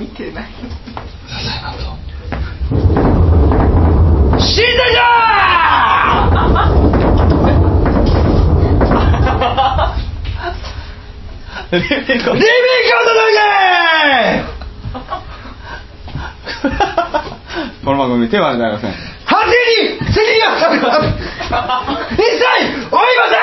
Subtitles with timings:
[0.00, 0.50] 見てない。
[4.40, 6.50] 死んだじゃ
[11.72, 12.40] レベルリビングを届
[13.36, 14.44] け！
[17.84, 18.92] この番組手はございません。
[19.26, 19.50] 果て
[19.84, 22.24] に責任は一切
[22.88, 23.36] 負いませ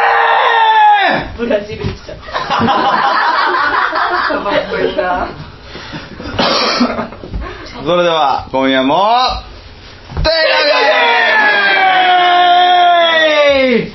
[1.35, 1.37] ん！
[1.37, 2.17] ブラジル来ちゃっ
[4.95, 5.43] た
[7.87, 8.97] それでは今夜も
[10.21, 10.35] テレ
[13.85, 13.93] ビ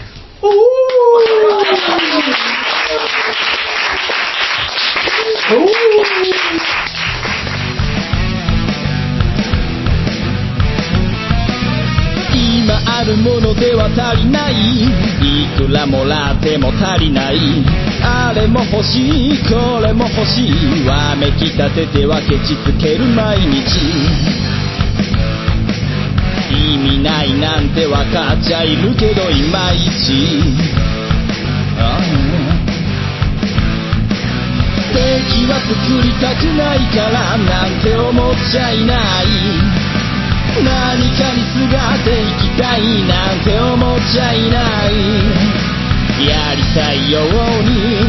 [12.34, 14.54] 今あるものでは足りない。
[15.20, 17.91] いくらもらっても足りない。
[18.04, 20.86] あれも欲しいこれも欲しい。
[20.86, 23.62] わめきたててはケチつける毎日。
[26.50, 30.42] 意味ないなんてわかっちゃいるけどいまいち。
[34.92, 39.26] 敵は作りたくないからなんて思っちゃいない。
[40.62, 44.58] 何かにすがっていきたいなんて思っちゃいな
[44.90, 45.61] い。
[46.20, 47.24] やりたいよう
[47.62, 48.04] に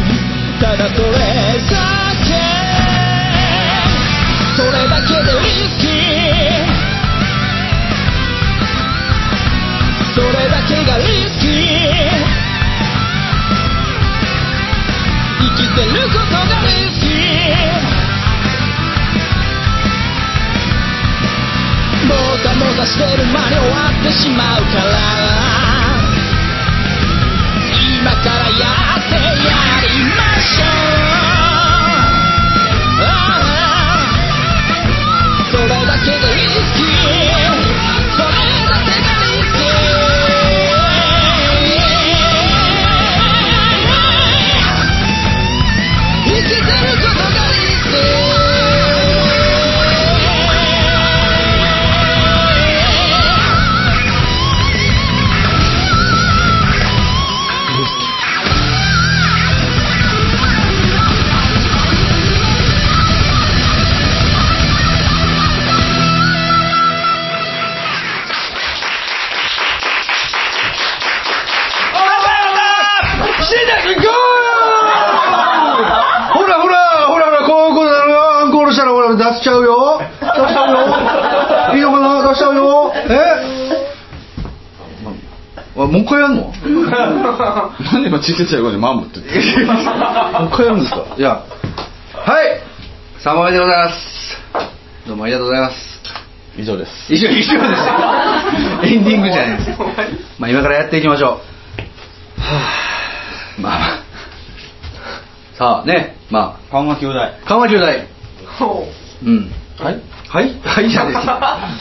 [0.59, 1.75] ただそれだ
[2.23, 2.53] け
[4.55, 5.91] それだけでリスキー。
[10.13, 11.51] それだけがリスキー。
[15.39, 17.11] 生きてることがリスキー。
[22.07, 22.11] も
[22.43, 25.52] たもたしてる間に終わってしまうから。
[28.03, 29.21] 今からやってや
[29.81, 30.67] りましょう。
[32.99, 33.07] あ
[33.47, 34.11] あ。
[35.49, 36.92] それだけがリスキー
[88.23, 89.65] 小さい声でマムって言ってる。
[89.67, 89.75] もう
[90.51, 91.05] 一回やるんですか？
[91.17, 92.59] じゃあはい。
[93.19, 94.37] 3番目でございます。
[95.07, 96.01] どうもありがとうございます。
[96.57, 97.13] 以上です。
[97.13, 97.59] 以上以上です。
[97.59, 97.67] よ
[98.83, 99.79] エンディングじゃないです。
[100.39, 101.41] まあ今からやっていきましょ
[102.37, 102.41] う。
[102.41, 102.57] は
[103.57, 103.61] あ。
[103.61, 103.99] まあまあ。
[105.57, 106.15] さあね。
[106.29, 107.17] ま緩和球大。
[107.25, 108.07] あ緩和球大。
[108.59, 108.87] ほ
[109.25, 109.29] う。
[109.29, 109.51] ん。
[109.79, 109.99] はい。
[110.29, 110.51] はい。
[110.63, 110.89] はい。
[110.89, 111.33] じゃないですよ。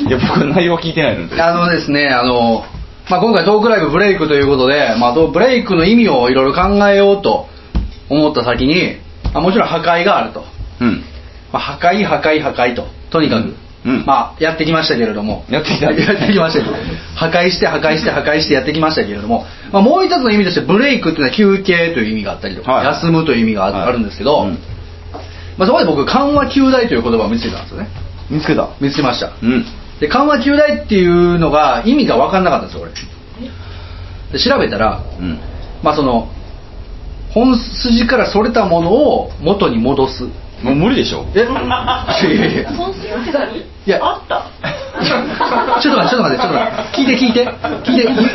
[0.09, 1.41] いや僕内容は聞いてないので。
[1.43, 2.65] あのですねあの、
[3.11, 7.49] まあ、今回トークライブブレイクということで、まあ、ブレイクの意味をいろいろ考えようと
[8.09, 8.99] 思った先に
[9.35, 10.45] あもちろん破壊があると、
[10.81, 11.03] うん。
[11.53, 13.55] まあ、破壊破壊破壊ととにかく、
[13.85, 14.05] うん。
[14.07, 15.45] まあ、やってきましたけれども。
[15.49, 15.91] やってきた。
[15.93, 16.77] やってきましたけど。
[17.17, 22.87] 破壊して破壊して 破壊してやってきましたけれども、まあ、もう一つの意味としてブレイクっていうのは休憩という意味があったりとか、はい。
[22.87, 23.93] 休むという意味があ,、はい。
[23.93, 24.59] るんですけど、うん。
[25.59, 27.89] まあ、そこで僕緩和球大という言葉を見つけたんですよね。
[28.31, 28.69] 見つけた。
[28.81, 29.31] 見つけました。
[29.43, 29.67] うん
[30.03, 32.93] で緩和球大っていうのが意味が分かんなかったんですよ俺。
[34.33, 35.39] で調べたらうん。
[35.81, 36.29] まあその
[37.31, 40.25] 本筋からそれたものを元に戻す。
[40.61, 41.25] もう無理でしょ。
[41.37, 42.73] えいやいやいや。
[42.73, 44.51] 本筋って何いやあった。
[45.81, 46.99] ちょっと待ってちょっと待ってちょっと待って。
[46.99, 47.47] 聞いて聞いて。
[47.47, 48.31] 聞いて聞いて。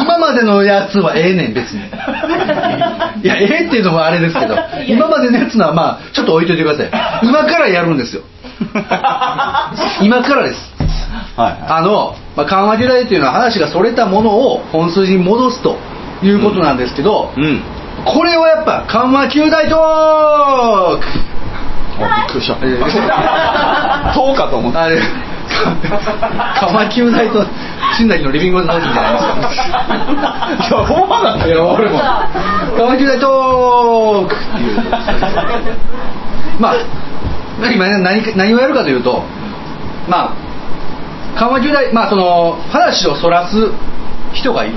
[0.00, 1.78] 今までのやつはええねん別に。
[3.22, 4.56] いやええっていうのもあれですけど
[4.88, 6.84] 今までのやつのはまあちょっと置いといてくださ
[7.22, 7.28] い。
[7.28, 8.22] 今からやるんですよ
[10.02, 10.74] 今からです。
[11.36, 11.56] はい。
[11.68, 15.76] あの、まあ、緩和時代というのは話がそれたものを本筋に戻すと
[16.22, 17.60] いうことなんですけど、うん。
[18.04, 21.06] これをやっぱ緩和球大トーク。
[22.02, 22.56] あびっくりした。
[22.62, 24.98] えー10日と思ってあれ
[26.60, 27.44] 緩和球大と
[27.96, 29.12] 新崎のリビングの時じゃない
[30.58, 31.68] でいやほんまなんだよ。
[31.70, 31.98] 俺も。
[32.76, 34.82] 緩和球大トークっていう。
[36.58, 36.74] まあ
[37.72, 39.22] 今何何をやるかというと
[40.08, 40.34] まあ
[41.38, 43.70] 緩和球大まあその話をそらす
[44.32, 44.74] 人がいる。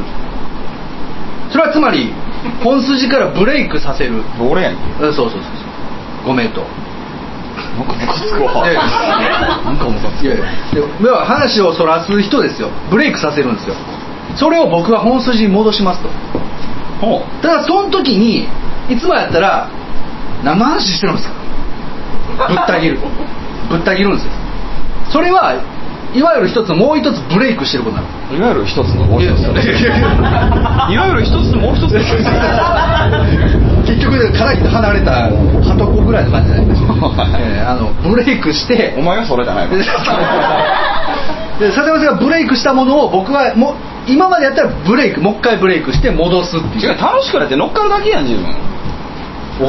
[1.51, 2.13] それはつまり
[2.63, 4.21] 本筋からブレイクさせる。
[4.39, 5.47] 俺やんそうそうそうそ
[6.23, 6.27] う。
[6.27, 6.61] ご名答。
[7.77, 8.65] なんかムカつくわ。
[8.65, 10.25] なんかムカつく。
[10.25, 10.45] いやいや。
[11.25, 12.69] 話をそらす人ですよ。
[12.91, 13.75] ブレイクさせるんですよ。
[14.35, 16.09] それを僕は本筋に戻しますと。
[17.01, 18.47] ほただその時に
[18.89, 19.69] いつもやったら
[20.43, 21.36] 何の話してるんですか
[22.35, 22.99] ぶった切る。
[23.69, 24.31] ぶった切るんですよ。
[25.09, 25.55] それは
[26.13, 27.97] いわゆる一つもう一つブレイクしてること
[28.35, 31.93] いわゆる一つのもう一ついわゆる一つのもう一つ
[33.87, 36.87] 結局ねかなり離れたハトコぐらいの感じになりました、
[37.39, 38.95] えーあのブレイクして。
[38.97, 39.83] お前がそれじゃないでで
[41.71, 43.71] 笹山さんがブレイクしたものを僕はも
[44.07, 46.91] う今までやったらブレイクもう一回ブレイクして戻すっていう。
[46.91, 48.55] 違う楽しくなって乗っかるだけやん自分。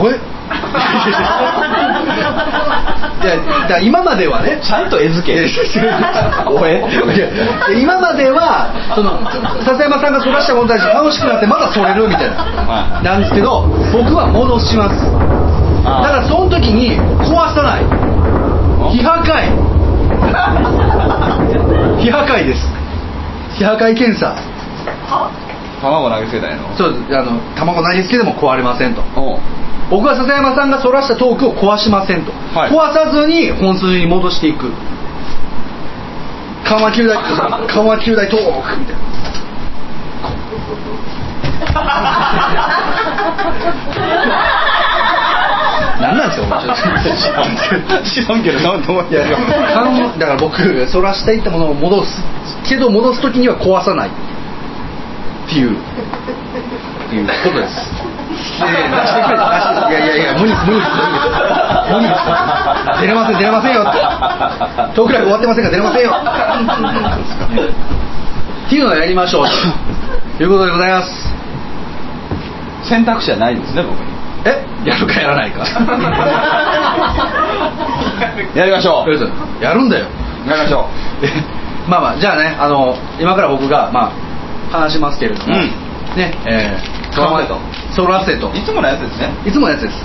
[0.01, 0.15] おい
[3.69, 5.39] いや今まではねちゃんと絵付け。
[6.49, 6.83] おえ
[7.81, 9.19] 今まではその
[9.65, 13.63] 笹山さんがそらしたものに対して楽しくなってまだそれるみたいはななんですけど
[13.93, 15.07] 僕は戻します。
[15.85, 17.83] だからその時に壊さない。
[18.93, 19.49] 非破壊。
[21.99, 22.67] 非破壊です。
[23.55, 24.35] 非破壊検査。
[25.81, 26.63] 卵投げつけたんやろ？
[26.77, 29.03] そうあの卵投げつけでも壊れませんと
[29.91, 32.71] 僕は笹山さんがそらしたトークを壊しませんと、はい。
[32.71, 34.71] 壊さずに本筋に戻していく。
[36.65, 37.17] 緩和球大
[37.67, 38.47] 緩和球大トーク
[38.79, 39.01] みたいな。
[46.01, 46.63] 何なんですか
[48.05, 49.51] 知らんけどなんともいやいや緩
[50.19, 52.23] だから僕そらしていったものを戻す。
[52.69, 54.09] けど戻す時には壊さない。
[54.09, 54.13] っ
[55.49, 55.73] ていう。
[55.73, 55.75] っ
[57.11, 57.91] ていうことです
[58.39, 60.81] いやいや出してくれ出していやいやいや無理です無理。
[60.81, 60.91] です
[61.91, 62.21] 無理です
[63.01, 63.85] 出れません出れませんよ。
[64.95, 66.13] トークライブ終わってませんから出れませんよ。
[68.67, 69.47] っていうのをやりましょう
[70.37, 71.09] ということでございます。
[72.89, 73.95] 選択肢はないんですね僕。
[74.01, 74.07] に
[74.47, 74.65] え？
[74.89, 75.65] やるかやらないか。
[78.55, 79.11] やりましょう。
[79.63, 80.07] やるんだよ
[80.47, 80.89] やりましょ
[81.23, 81.29] え
[81.89, 84.13] まあまあじゃあねあの今から僕がまあ
[84.71, 85.61] 話しますけれども、うん。
[86.17, 87.59] ねえー、ソラセと
[87.91, 89.31] ソラセとういつものやつですね。
[89.47, 90.05] いつものやつです。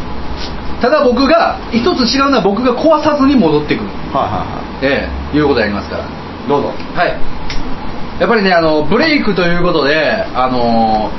[0.82, 3.90] ただ僕が一つ違うのは僕が壊さずに戻ってくる。
[4.12, 6.04] はいはいはええいうことやりますから。
[6.04, 6.08] い
[6.48, 6.74] どうぞ。
[6.94, 7.16] はい。
[8.20, 11.10] やっぱりねあのブレイクということであの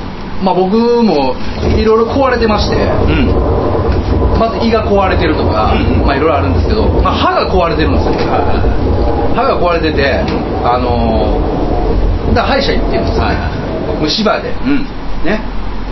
[0.43, 1.35] まあ僕も
[1.77, 2.81] いろいろ壊れてましてう
[3.11, 3.65] ん。
[4.39, 5.73] まず胃が壊れてるとか、
[6.05, 8.13] まあいろいろあるんですけど、まあ、歯が壊れてるんですよ、
[9.35, 10.25] 歯が壊れてて
[10.65, 13.27] あのーだから歯医者行ってるんですよ、
[14.01, 14.83] 虫歯で、うん。
[15.25, 15.39] ね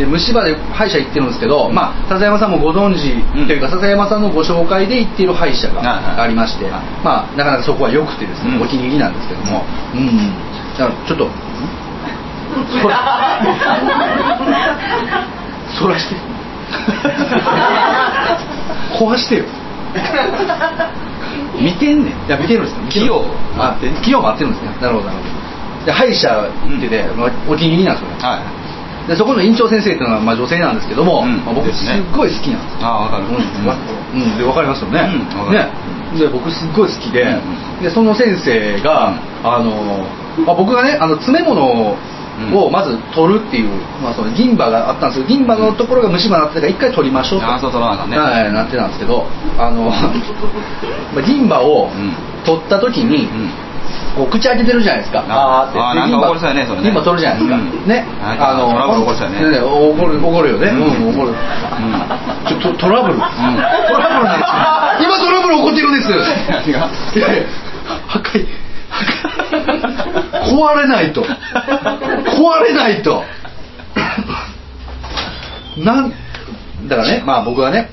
[0.02, 6.84] で虫歯で歯医者行ってるんですけど、まあ、笹山さんもご存知うんというか笹山さんのご紹介で行っている歯医者がありまして、はい。
[7.04, 8.62] まあ、なかなかそこは良くてですね、うん。
[8.62, 9.62] お気に入りなんですけども、
[9.94, 10.34] うん、
[10.74, 11.30] だからちょっと
[12.82, 12.98] そら
[15.78, 16.16] そらして。
[18.98, 19.44] 壊してよ。
[21.60, 22.14] 見てんねん。
[22.26, 22.80] いや見てるんですよ。
[22.88, 23.24] 器用。
[23.56, 24.70] あ待って器用待ってるんですね。
[24.80, 25.30] なるほどなるほど。
[25.86, 28.16] で歯医者行ってて、まあお気に入りなんですよね。
[28.20, 28.40] はい
[29.08, 31.42] でそこの院長先生っていうのはまあ女性なんですけども、うん。
[31.44, 32.86] まあ僕ですっごい好きなんですよ。
[32.86, 33.24] ああわかる。
[33.26, 33.66] うん。
[33.66, 33.74] わ
[34.14, 34.38] うん。
[34.38, 35.52] で分かりますよね,、うん。
[35.52, 35.66] ね。
[36.18, 37.82] で僕すっごい好きで,、うん。
[37.82, 39.50] でその先生が、うん。
[39.50, 40.06] あの
[40.46, 43.68] まあ、僕がねあの詰め物をまず取るっていう、
[44.02, 47.46] まあ、その銀歯があったんですけど銀歯のところが虫歯になってたから一回取りましょうと。
[47.46, 48.18] ああそう取らなあかんね。
[48.18, 49.26] はい、なってたんですけど
[49.58, 49.90] あの
[51.12, 52.12] まあ銀歯をうん。
[52.44, 53.50] 取った時に、うん
[54.16, 55.24] こう口開けてるじゃないですか。
[55.28, 56.84] ああーなんか怒りそうやねそれね。
[56.84, 57.88] 銀歯取るじゃないですか、うん。
[57.88, 58.06] ね。
[58.20, 60.68] なんかトラブル起こりそうやね怒る怒るよね。
[60.68, 61.34] ううんん、怒る、
[62.48, 65.08] ちょっとトラブル、トラブルなんですよ。
[65.08, 66.12] 今トラブル起こってるんです。
[68.08, 68.46] 破壊
[70.44, 71.22] 壊れないと。
[71.22, 73.24] 壊れないと。
[75.78, 76.12] なん
[76.88, 77.88] だからねまあ僕はね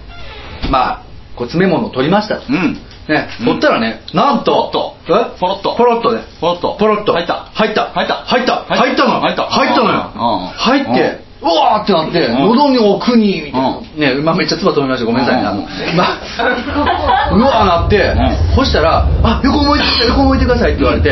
[0.70, 1.02] まあ
[1.36, 2.44] こう詰め物を取りましたと。
[2.50, 2.78] うん
[3.10, 3.46] ね、うん。
[3.48, 5.36] 取ったらね、なんと、ポロッと。
[5.36, 5.40] え？
[5.40, 5.76] ポロッと。
[5.76, 6.78] ポロッとね、ポロッと。
[6.80, 7.50] ポロッと、入った。
[7.54, 8.14] 入った、入った。
[8.24, 8.76] 入った、入った。
[8.76, 9.44] 入ったの、入った。
[9.50, 10.12] 入ったのよ。
[10.14, 12.40] うん、入って、うわーってなって、うん。
[12.54, 21.10] 喉に奥に、みたいね、まあめっちゃ唾飛びました、ごめんなさいね、あのうわーなってう、そしたら、あ、横向いて、横向いてくださいって言われて、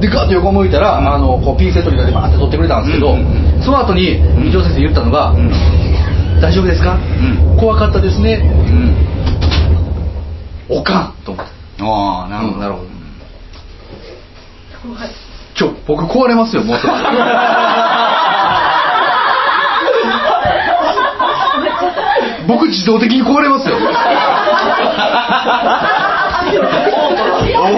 [0.00, 3.16] で、ガッと横向いたら、あの、こうピンセットみたいでバーって取ってくれたんですけど
[3.64, 5.50] その後に、二条先生言ったのが、うん。
[6.40, 6.94] 大丈夫ですか？
[6.96, 7.56] ん。
[7.58, 8.40] 怖かったですね。
[10.70, 11.52] うんあかんと思って。
[11.82, 12.54] ああなるほど。
[12.54, 12.86] うんなるほど。
[15.54, 16.92] ちょ僕壊れますよもうすぐ
[22.46, 23.76] 僕自動的に壊れますよ。
[23.76, 23.78] オ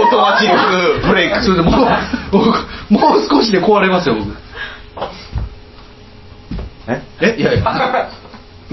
[0.06, 1.42] ートマチックブレイク。
[1.44, 1.74] それでもう
[2.30, 2.46] 僕
[2.90, 4.32] もう少しで壊れますよ僕。
[6.88, 7.02] え？
[7.20, 7.36] え？
[7.38, 8.08] いやいや。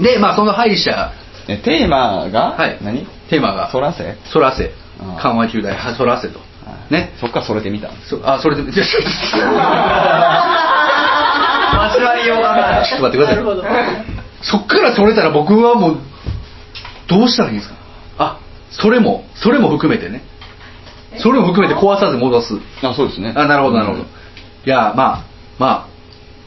[0.00, 1.12] でまあその歯医者。
[1.48, 2.54] えテーマが？
[2.56, 2.78] はい。
[2.82, 3.06] 何？
[3.30, 4.72] テーマがそらせそらせ
[5.22, 6.38] 緩和球大はそらせと。
[6.40, 6.44] は
[6.90, 6.92] い。
[6.92, 7.12] ね。
[7.20, 7.88] そっからそれてみた。
[7.90, 8.92] んですそあそれでちょっと交
[12.04, 13.36] わりようがない ちょっと待ってください。
[13.36, 13.64] なるほど。
[14.42, 15.96] そっからそれたら僕はもう
[17.08, 17.76] どうしたらいいんですか？
[18.18, 18.36] あ
[18.70, 20.22] それもそれも含めてね。
[21.18, 22.54] それも含めて壊さず戻す。
[22.82, 23.32] あそうですね。
[23.36, 24.04] あなるほどなるほど、い
[24.64, 25.20] やまあ
[25.58, 25.90] まあ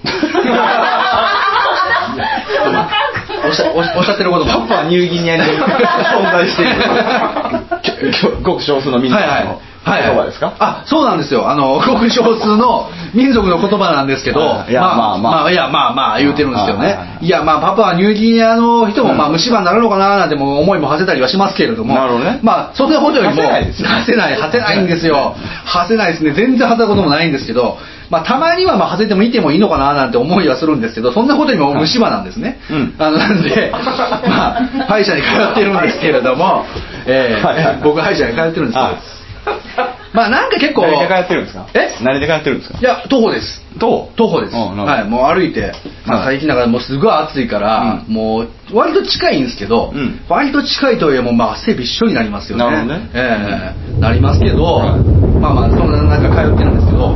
[3.46, 4.52] おっしゃおっしゃってることも。
[4.52, 8.38] パパはニューギニアに存在している。
[8.44, 9.28] ごく少数の民族の。
[9.30, 10.04] はいはいはい。
[10.04, 10.54] 言葉ですか？
[10.60, 11.50] あそうなんですよ。
[11.50, 17.30] あのごく少数の民族の言葉なんですけどはいいやまあまあいやまあまあ言うてるんですけどはいはいはねい。
[17.30, 19.18] やまあパパはニューギニアの人もうん。
[19.18, 21.94] まあ虫歯になるのかななんても思いも馳せたりはしますけれども。
[21.96, 22.40] なるほどね。
[22.42, 23.96] まあそんなことよりも馳せないですよね。
[23.96, 24.18] 馳せ
[24.60, 25.36] ないんですよ。
[25.66, 26.32] 馳せないですね。
[26.34, 27.78] 全然馳せたこともないんですけど
[28.10, 32.60] まあたまにはまあ馳せてもいてもいいのかななんて思いはするんですけどそんなことよりも虫歯なんですね。
[32.72, 32.96] うん。
[32.98, 36.64] あのなんでまあ歯医者に通ってるんですけれども
[37.06, 37.82] えーはいはい。
[37.84, 38.86] 僕歯医者に通ってるんですけど。
[38.86, 38.96] はい
[40.14, 41.66] まあなんか結構何で通ってるんですか？
[41.74, 41.90] え？
[42.04, 42.78] 何で通ってるんですか？
[42.80, 43.62] いや徒歩です。
[43.78, 45.74] どう徒歩です、はい、もう歩いて、
[46.06, 48.14] まあ、はい最近だからもうすごい暑いから、うん。
[48.14, 50.20] もう割と近いんですけど、うん。
[50.30, 52.64] 割と近いとはいえもうまあ汗びっしょりになりますよね。
[52.64, 53.10] なるほどね。
[53.16, 55.00] ええなりますけど、はい。
[55.40, 57.16] まあまあそんな中通ってるんですけど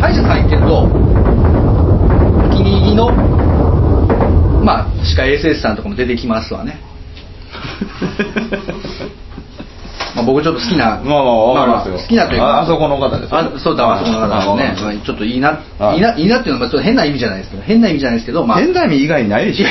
[0.00, 3.10] 歯医者さん行ってるとお気に入りの
[4.64, 6.80] まあ歯科衛生士さんとかも出てきますわね
[10.14, 11.96] まあ僕ちょっと好きなまあまあますよ。
[11.96, 13.38] 好きなというかああそこの方ですよ。
[13.38, 14.56] あそうだあそこの方。
[14.56, 15.96] ですね、ちょっといいな、はい。
[15.96, 18.58] い、いないいなっていうのはまあちょっと変な意味じゃないですけど変な意味じゃないですけどまあ。
[18.58, 19.66] 変な意味以外にないでしょ。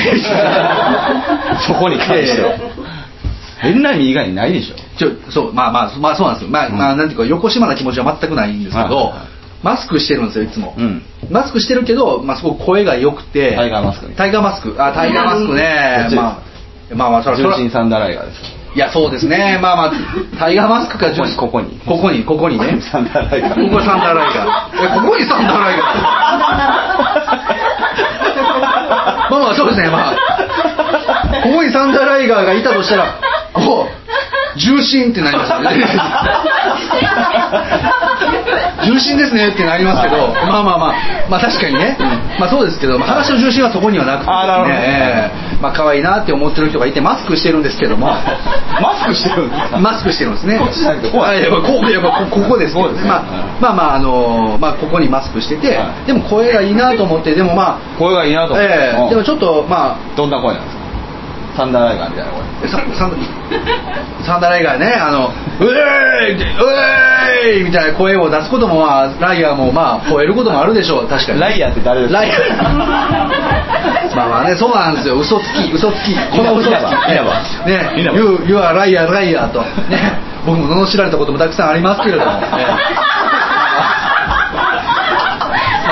[1.66, 2.58] そこに関しては
[3.62, 9.32] 変な意味以外にないでしょちょそうまあまあまあそうなんですよまあ、うんまあなんていうか横島な気持ちは全くないんですけど、はい
[9.62, 19.58] マスクしてるんですよいつも、うんマスクしてるけど、まあ、すごく声が良くてタイガーマスクねタイガーマスクあタイガーマスクねまあまあまあそらそら重心サンダーライガーですいやそうですね。
[19.60, 19.92] まあまあ
[20.38, 21.78] タイガーマスクかここに。
[21.86, 23.54] ここにここにここにねサンダーライガー。
[23.54, 24.84] ここにサンダーライガー。
[24.84, 25.86] えここにサンダーライガー。
[29.30, 29.90] まあまあそうですね。
[29.90, 30.14] まあ
[31.42, 33.20] ここにサンダーライガーがいたとしたら
[33.54, 33.86] お
[34.56, 35.68] 重心ってなりますよね。
[38.84, 39.48] 重心ですね。
[39.48, 40.94] ってなりますけどまあまあまあ。
[41.28, 41.96] まあ確かにね、
[42.40, 48.08] まあそうですけど、まあ、話の重心はそこにはなくてあーなるほどええまあ可愛いなって思ってる人がいてマスクしてるんですけども。
[48.82, 49.78] マスクしてるんですか？
[49.78, 50.58] マスクしてるんですね。
[50.58, 53.10] こっちじゃなくてこうあいやまあこやまあこここですけどこうですね。
[53.10, 53.22] まあ
[53.60, 56.06] まあまああのまあここにマスクしてて、はい。
[56.06, 58.74] でも声がいいなと思ってでもま声がいいなとあ、思って。
[58.74, 60.81] うんええでもちょっとまどんな声なんですか？
[61.56, 63.12] サンダーライガーみたいな声あササン
[64.24, 64.94] サンダーライガーね。
[64.94, 65.30] あの
[65.60, 66.46] うえーいってう
[67.44, 71.06] えーいみたいな声を出すこともまあライガーもまあ超えることもあるでしょう。
[71.08, 71.40] 確かに。
[71.40, 72.20] ライアーって誰ですか？
[72.20, 72.38] ライガー。
[74.16, 75.16] まあまあねそうなんですよ。
[75.18, 75.72] 嘘つき。
[75.72, 76.14] 嘘つき。
[76.36, 76.80] この嘘つき。
[77.66, 77.90] ね。
[78.14, 79.60] You, you are liar liar と。
[79.88, 80.18] ね。
[80.46, 82.38] 僕も罵られたこともたくさんありますけれども、ね。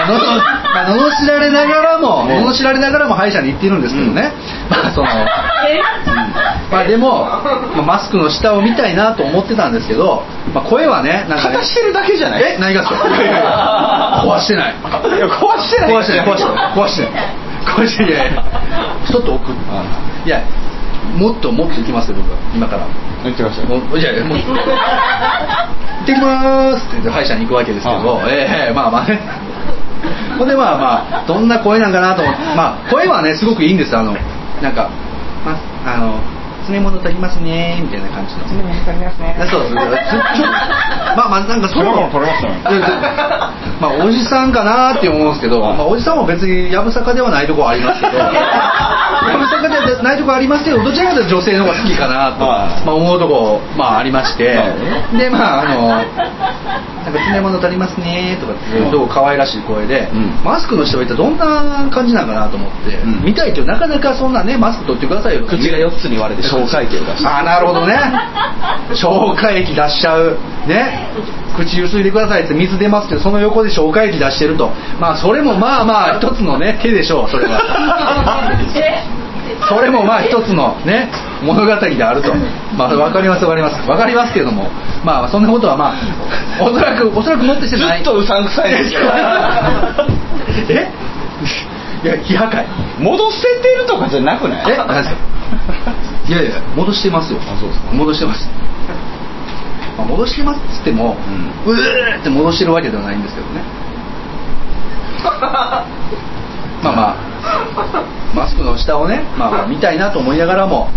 [0.08, 2.38] まあまあ罵られながらもね。
[2.44, 4.32] 罵られながらも歯医者に行ってるんですけどね、
[4.70, 5.06] まあその
[6.70, 10.22] まあでも、まあ、マスクの下を見たいなと思ってたんですけど、
[10.54, 11.56] まあ、声はねなんかね。
[11.56, 12.42] 形してるだけじゃない？
[12.54, 12.58] え？
[12.58, 14.74] 何がですか 壊してない。
[14.82, 15.90] 壊してない。
[15.90, 16.72] 壊してない壊してない。
[16.74, 17.12] 壊してない。
[17.76, 18.44] 壊してない。
[19.10, 19.52] ちょっと置く
[20.24, 20.40] いや
[21.16, 22.36] もっともっと行きますよ僕は。
[22.54, 22.86] 今から。
[23.24, 23.62] 言ってました。
[23.62, 24.38] よもういやいやもう。
[24.38, 29.20] 行ってきまー すって言って歯医者に行くわけですけど、はいええまあまあね
[30.38, 32.40] ほんでまあまあどんな声なんかなと思って。
[32.56, 34.12] まあ声はねすごくいいんですあの
[34.62, 34.90] なんか、
[35.44, 36.20] まあの
[36.60, 38.40] 詰め物取りますねみたいな感じの。
[38.40, 39.36] 詰め物取りますね。
[39.50, 39.74] そうそう
[41.16, 42.32] まあまあなんかそれも詰め物取れ
[43.80, 48.12] まあおじさんかなって思うんですけど、まあ、おじさんも別にやぶさかではないところありますけど
[49.28, 54.72] やぶさかではないところありますけどどちらかというと女性の方が好きかなと、はいまあ、思うとこまあありまして、は
[55.18, 60.44] でまああの なんか詰め物足りますねとかっていうすごく可愛らしい声で、うん。
[60.44, 63.24] マスクの人がいたらどんな感じなのかなと思って、うん。
[63.24, 67.96] 見たいけどなかなかそんなねマスク取ってくださいよ口が4つに割れて小会計を出してああなるほどね。
[68.94, 70.36] 消化液出しちゃう。
[70.66, 71.08] ね。
[71.56, 74.70] 口ゆすいでくださいって水出ますけどその横で消化液出してると。
[75.00, 77.60] まあそれもまあまあ一つのね手でしょうそれは
[79.68, 81.10] それもまあ一つのね
[81.42, 82.32] 物語であると。
[82.76, 83.76] まあ分かります分かります。
[83.86, 84.68] 分かりますけども。
[85.04, 85.92] まあそんなことはま
[86.60, 87.98] あおそらくおそらくもってしてない。
[87.98, 89.00] ずっとうさんくさいですよ。
[90.70, 90.88] え？
[92.02, 92.64] いや非破壊
[92.98, 94.62] 戻せてるとかじゃなくない？
[94.70, 94.76] え？
[94.76, 95.16] 何ですか？
[96.28, 97.38] いやいや戻してますよ。
[97.42, 97.88] あそうですか。
[97.92, 98.48] 戻してます、
[99.98, 101.16] まあ、戻してますっつっても、
[101.66, 103.62] うーって戻してるわけではないんですけどね
[106.82, 107.16] まあまあ
[108.34, 110.88] マスクの下をね、まあ、まあ見たいなと思いながらも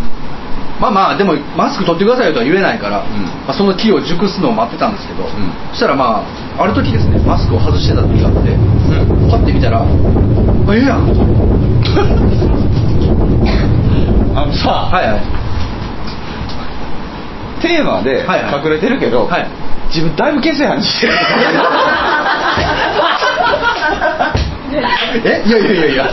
[0.79, 3.03] まあまあでもマスク取ってくださいとは言えないから、
[3.45, 5.23] まあ、その気を熟すのを待ってたんですけど、
[5.71, 8.57] そしたらまあある時ですねマスクを外してた時があって、
[9.29, 9.85] パッて見たら「あ
[10.73, 11.07] ええやん」
[14.35, 15.21] あのさ、はいはい。
[17.61, 18.63] テーマではいはい。
[18.65, 19.47] 隠れてるけど、はい。
[19.89, 21.13] 自分だいぶ消せやんしてる
[25.23, 26.03] えいやいやいやいや。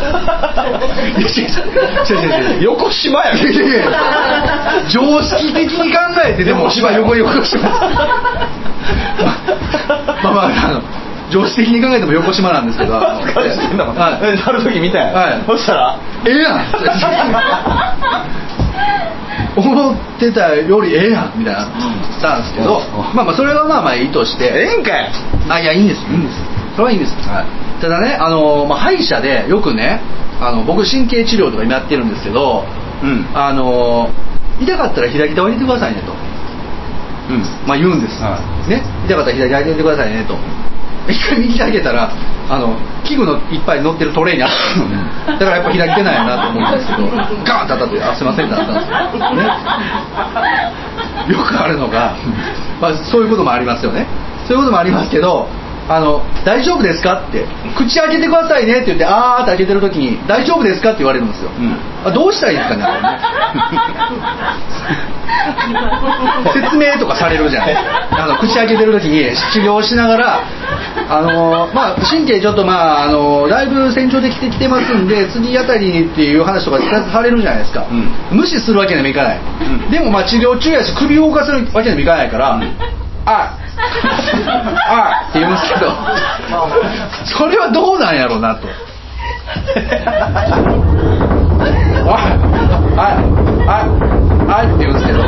[1.18, 1.48] いや違う
[2.08, 3.38] 違う違う違う横島やん。
[3.38, 3.84] いやいやいや。
[4.88, 7.62] 常識的に考えてでも芝横横島。
[10.22, 10.82] まあまああの
[11.30, 12.96] 常識的に考えても横島なんですけど。
[12.96, 14.20] あの感じてんだもん、はい。
[14.20, 15.40] でなる時見たやん、はい。
[15.46, 15.96] そしたら。
[16.26, 16.64] ええやん。
[19.56, 21.60] 思ってたよりええやんみたいな。
[21.62, 22.78] したんですけど。
[22.78, 23.14] うん。
[23.14, 24.44] まあまあそれはまあまあいいとして。
[24.44, 25.10] ええんかい。
[25.48, 26.26] あいやいいんですいいん。
[26.26, 26.38] です
[26.76, 27.16] それはいいんです、
[27.80, 30.00] ただねあの、まあ、歯医者でよくね
[30.40, 32.64] あの僕神経治療とか今やってるんですけど
[33.02, 33.26] うん。
[33.34, 34.10] あの
[34.60, 37.40] 痛かったら左手を入れてくださいねと、うん。
[37.66, 38.36] まあ、言うんです、は
[38.68, 40.36] ね、痛かったら左手入れてくださいねと。
[41.08, 42.12] 一回右手上げたら
[42.48, 44.96] あの器具のいっぱい乗ってるトレーにあったのね
[45.26, 47.08] だからやっぱ左手なんやなと思うんですけど
[47.42, 49.42] ガーンって当たって「あすいません」ってなったんですよ、ね、
[51.32, 52.14] よくあるのが、
[52.80, 54.06] まあ、そういうこともありますよね。
[54.46, 55.48] そういうこともありますけど
[55.90, 57.26] あの大丈夫ですか？
[57.28, 57.44] って。
[57.76, 58.76] 口開けてくださいね。
[58.76, 60.90] って言ってあーって開けてる時に大丈夫ですか？
[60.90, 61.76] って言われるんですよ、うん。
[62.06, 62.84] あどうしたらいいですかね？
[66.52, 70.40] 説明とかされるじゃないあの口開けてる時に治療しながら
[71.08, 76.78] あのまあ神経ちょっとまああのだいぶ成長できてきてますんで次あたりにっていう話とか
[77.12, 79.38] されるじゃないですか、う無視するわけにもいかない、
[79.88, 79.90] ん。
[79.90, 82.60] でもまあ治療中やし首を動かすわけにもいかないから、
[83.26, 83.56] あ
[84.88, 85.92] あって言うんですけど。
[87.38, 88.68] それはどうなんやろうなと。
[92.06, 92.16] あ
[92.96, 93.16] あ
[93.66, 93.84] あ
[94.48, 95.22] あって言うんですけど。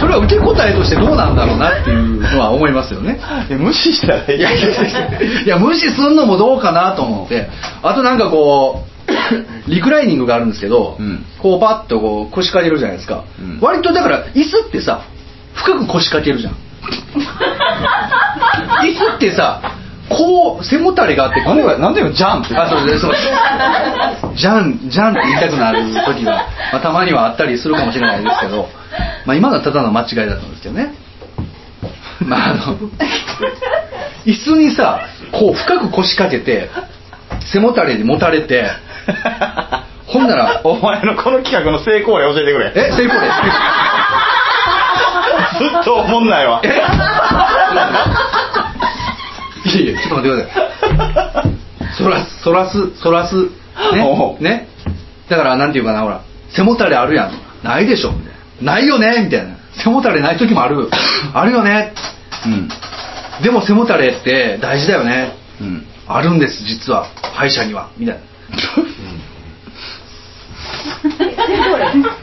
[0.00, 3.20] それは受け答えとしてどうなんだろうなっていうのは思いますよね。
[3.50, 4.38] え無視したらいい。
[4.38, 5.42] いやいやいや。
[5.44, 7.48] いや無視すんのもどうかなと思って。
[7.82, 8.94] あとなんかこう
[9.70, 11.24] リクライニングがあるんですけど、うん。
[11.40, 13.58] こうパッとこう腰掛けるじゃないですか、うん。
[13.60, 15.02] 割とだから椅子ってさ
[15.54, 16.56] 深く腰掛けるじゃん
[18.84, 19.60] 椅子ってさ
[20.08, 22.54] こう背もたれがあってこなんうでなんでよジャンって。
[22.56, 23.06] あそうそうです。
[24.36, 28.68] じゃんじゃんって言いたくなる時は、まあ、たまにはあったりするかもしれないですけど、
[29.26, 30.94] まあ、今のはただの間違いだったんですけどね。
[32.20, 32.78] まああの
[34.26, 35.00] 椅子にさ
[35.32, 36.70] こう深く腰掛けて
[37.52, 38.70] 背もたれに持たれて
[40.06, 42.72] ほんならお前のこの企画の成功例教えてくれ。
[42.76, 43.28] え成功例
[45.58, 46.60] ずっと思んないわ。
[46.64, 46.66] い
[49.68, 50.48] やいやちょっと待ってく
[51.06, 51.44] ださい。
[51.96, 53.34] そらすそらすそらす。
[53.92, 54.36] ね？
[54.40, 54.68] ね？
[55.28, 56.22] だからなんていうかなほら
[56.54, 57.32] 背もたれあるやん。
[57.62, 58.12] ないでしょ。
[58.12, 59.22] みたいなないよね？
[59.24, 59.56] みたいな。
[59.82, 60.88] 背もたれない時もある。
[61.32, 61.92] あるよね？
[62.46, 62.68] うん。
[63.42, 65.32] でも背もたれって大事だよね。
[65.60, 65.86] うん。
[66.06, 67.06] あるんです実は。
[67.34, 67.88] 歯医者には。
[67.96, 68.20] みたいな。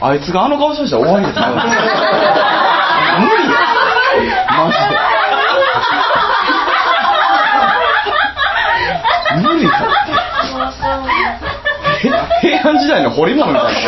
[0.00, 1.44] あいつがあの顔したら終わりですよ
[3.20, 4.82] 無理やマジで。
[9.42, 9.70] 無理だ
[12.40, 13.80] 平安時代の彫り物みたいな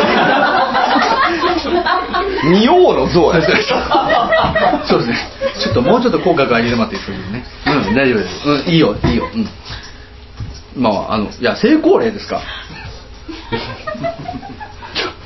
[2.44, 3.40] 仁王の像や
[4.87, 5.04] そうで。
[5.04, 5.16] すね
[5.62, 7.06] ちょっともうちょっと口角上げてもらっていいで。
[7.06, 8.28] すかねうん大丈夫で。
[8.28, 9.48] すうんいいよいいようん
[10.82, 12.20] まああのいや成功例で。
[12.20, 12.42] すか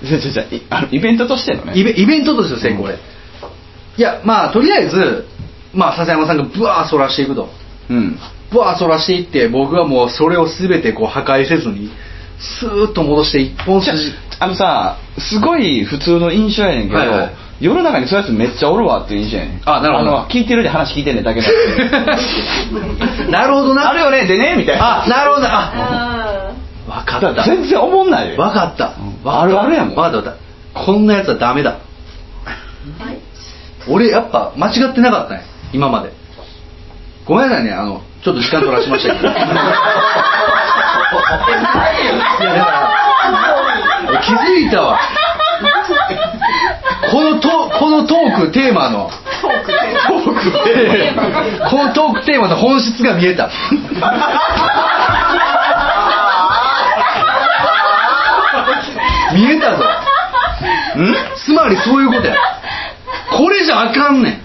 [0.02, 2.98] じゃじゃじゃあのイベントとしてのねイベイベントとしての成功例、
[3.98, 5.26] いやまあとりあえず
[5.74, 7.48] まあ笹山さんがブワーそらしていくと。
[7.90, 8.16] うん。
[8.50, 11.90] ブワーそらしていって僕はもうそれを全てこう破壊せずに
[12.38, 17.34] スーッと戻して一本じゃ筋あのさすごい普通の印象やねんけど、はいはい。
[17.60, 19.62] 世の中にそういうやつめっちゃおるわっていう印象やねん。
[19.68, 20.10] あなるほど。
[20.12, 21.46] の聞いてるで話聞いてんねんだけど。
[23.30, 23.90] なるほどな。
[23.90, 26.52] あるよねでねみたいなあなるほどあ
[26.86, 27.42] 分かった。
[27.42, 28.36] 全然思んないよ。
[28.36, 28.94] 分かった。
[29.24, 29.30] うん。
[29.30, 29.94] あるあるやもん。
[29.96, 30.16] 分かった。
[30.18, 30.34] 分かっ
[30.74, 30.80] た。
[30.84, 31.78] こんなやつはダメだ
[33.88, 35.42] 俺やっぱ間違ってなかったね。
[35.72, 36.12] 今まで。
[37.24, 37.72] ごめんなさいね。
[37.72, 39.28] あのちょっと時間取らしましたけど。
[39.28, 39.44] いやだ
[42.64, 44.98] から気づいたわ。
[47.10, 47.48] このト
[47.78, 49.10] このトークテーマの。
[49.40, 49.66] トーク
[50.64, 51.22] テーマ。
[51.70, 53.48] このトークテーマの本質が見えた。
[59.34, 59.84] 見えたぞ。
[60.96, 61.14] ん？
[61.36, 62.34] つまりそういうことや
[63.36, 64.40] これじゃあかんねん。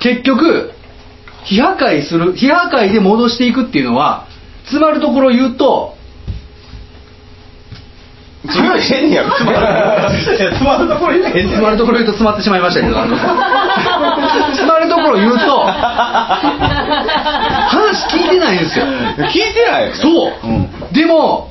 [0.00, 0.72] 結局
[1.44, 4.26] 非破壊する非破壊で戻していくっていうのは
[4.68, 5.96] つまるところを言うと
[8.80, 12.94] 変にやまや詰まるところ言えへん詰まるところ言うと詰まってしまいましたけど。
[12.96, 15.76] 詰まるところ言うと話
[18.08, 18.86] 聞いてないんですよ。
[18.86, 20.70] 聞いてないそう、うん。
[20.92, 21.50] でも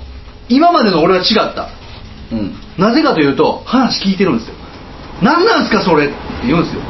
[0.50, 1.70] 今までの俺は違った。
[2.32, 2.56] うん。
[2.78, 4.56] なぜかというと話聞いてるんですよ
[5.22, 6.82] 何なんすかそれって言うんですよ。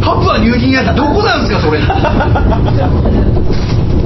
[0.00, 1.80] パプアニューギニアってどこなんすかそれ。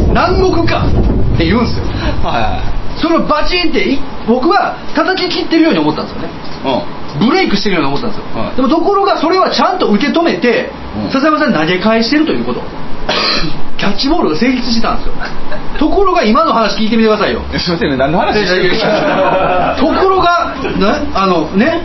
[0.09, 1.85] 南国かって言うんですよ。
[2.23, 3.99] はいはいそれをバチンってい
[4.29, 6.29] 僕は叩き切ってるように思ったんですよね。
[6.63, 8.57] うブレイクしてるように思ったんですよ、はい。
[8.57, 11.11] でもところがそれはちゃんと受け止めて、うん。
[11.11, 12.61] 笹山さんに投げ返してるということ
[13.79, 15.13] キャッチボールが成立したんですよ。
[15.79, 17.41] ところが今の話聞いてみてくださいよ。
[17.41, 17.97] んすいませんね。
[17.97, 18.71] 何の話してる
[19.79, 21.83] ところがねあのね。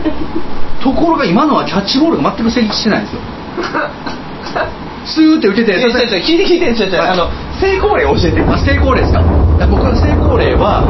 [0.80, 3.20] ところが今のはキャッチボールが全く成立してないんですよ。
[5.04, 7.08] スーって打てて聞いて聞いて違う違うはい。
[7.10, 7.28] あの
[7.60, 8.40] 成功例教えて。
[8.48, 9.20] あ成功例ですか？
[9.20, 9.22] い
[9.60, 10.84] や僕は成功例は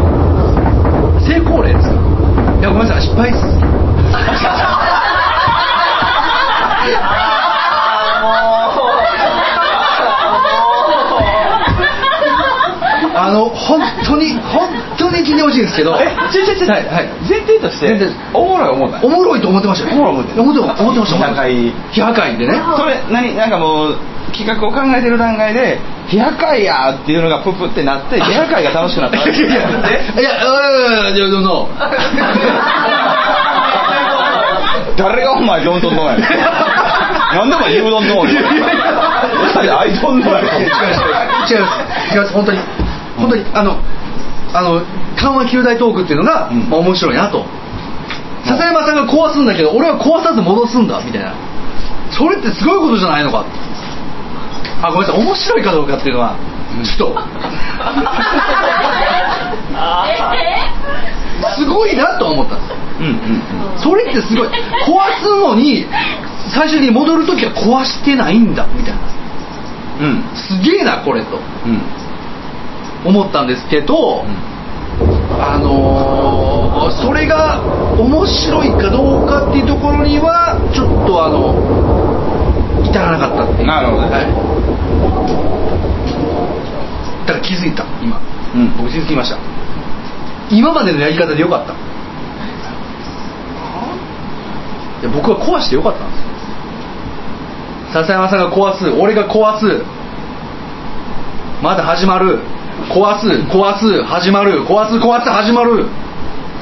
[1.21, 1.95] 成功例ですか？
[2.61, 3.03] いやごめんなさい。
[3.03, 3.45] 失敗です
[13.29, 15.97] あの本当に本当に聞いてほしいんですけど。
[16.01, 17.09] え違う違う違うはいはい。
[17.29, 21.17] 前提としておもろい思うたおもろいと思ってましたよおもろい思って思ってました。
[21.19, 21.73] 非破壊。
[21.93, 22.55] 非破壊でね。
[22.77, 23.97] それ何なんかもう
[24.33, 29.51] 企画を考えてる段階で「非破壊や!」っていうのがププってなって非破壊が楽しくなったいやいやいや。
[29.51, 29.61] いや
[30.21, 31.69] いやの
[34.97, 36.23] 誰がお前どんどんどんやねん
[37.37, 40.75] なんでお前言うどんどんやねんアイドンドンや違いま
[41.47, 42.59] す違います違います本当に
[43.19, 43.79] 本当にあの
[44.55, 44.83] あの
[45.17, 46.71] 緩和球大トークっていうのが、うん。
[46.71, 47.45] まあ、面白いなと。
[48.47, 51.35] 笹山さんが壊すんだけど俺は壊さず戻すんだみたいな。
[52.11, 53.45] それってすごいことじゃないのか？
[54.81, 55.21] あごめんなさい。
[55.21, 56.37] 面白いかどうかっていうのは
[56.85, 57.21] ちょっと。
[61.57, 62.57] すごいなと思った。
[62.57, 63.11] んですようんう
[63.77, 63.79] ん。
[63.79, 64.49] それってすごい。
[64.49, 64.53] 壊
[65.21, 65.87] すのに
[66.55, 69.01] 最終的に戻る時は壊してないんだみたいな。
[70.01, 70.37] うんうん。
[70.37, 71.37] すげえなこれと。
[71.37, 71.83] うん
[73.05, 74.25] 思ったんですけど、
[75.41, 76.49] あのー
[77.03, 77.61] それが
[77.99, 81.53] 面白いかどうかっていうところにはちょっとあの
[82.83, 83.67] 至らなかったっていう。
[83.67, 84.03] なるほど。
[84.03, 84.25] ねはい、
[87.27, 88.21] だから気づいた今、
[88.55, 88.73] うん。
[88.79, 89.39] 僕気づきました。
[90.51, 91.75] 今までのやり方でよかった。
[95.03, 96.29] いや僕は壊してよかったんですよ。
[97.93, 99.85] 笹山さんが壊す俺が壊す。
[101.63, 102.41] まだ始まる
[102.91, 104.63] 壊す壊す始まる。
[104.65, 105.87] 壊す壊す始まる。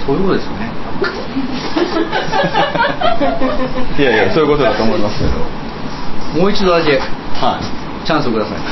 [0.06, 0.70] そういうことですよね。
[3.98, 5.30] いやいやそういうことだと思いますけど。
[6.40, 6.92] もう一度だけ。
[6.92, 6.96] は
[7.58, 7.60] い。
[8.06, 8.58] チャンスをください。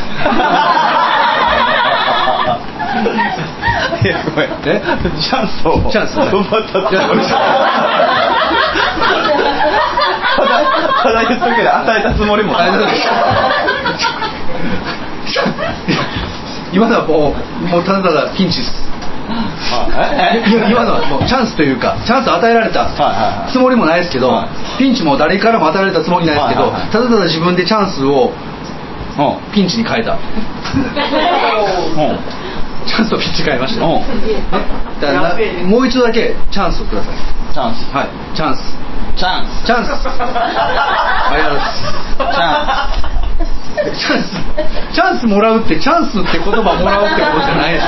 [4.04, 4.48] いやごめん。
[4.66, 4.80] え？
[5.20, 5.80] チャンスを。
[5.90, 6.18] チャンス。
[6.20, 7.02] 奪ったってた
[10.42, 10.48] だ
[11.02, 12.54] ただ言っとくけど与えたつもりも。
[12.59, 12.66] あ
[16.75, 18.73] 今のはもうもうただただピンチです。
[20.69, 22.91] 今のはもうチャンスというかチャンス与えられた
[23.51, 28.33] つもりもないですけど、はいピンチも誰からも与えられたつもりないですけど、ただただ自分でチャンスを
[29.15, 29.53] うん。
[29.55, 30.15] ピンチに変えた。
[30.15, 30.19] うん。
[32.87, 34.05] チャンスをピンチに変えました、も
[35.81, 37.17] う一度だけチャンスをください。
[37.55, 37.85] チャンス。
[37.95, 38.61] はいチャンス。
[39.17, 39.65] チャンス。
[39.65, 39.91] チャンス。
[39.95, 41.83] ありがとうございます。
[42.19, 43.13] チャンス
[43.75, 44.37] チャンス
[44.95, 47.87] チャンスもらうってチャンスって言葉もらうってことじゃないでしょ。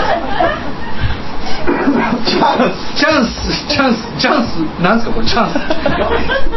[2.24, 2.94] チャンス。
[2.96, 5.54] チャンスチャンスチャンスなんですかこれチャンス。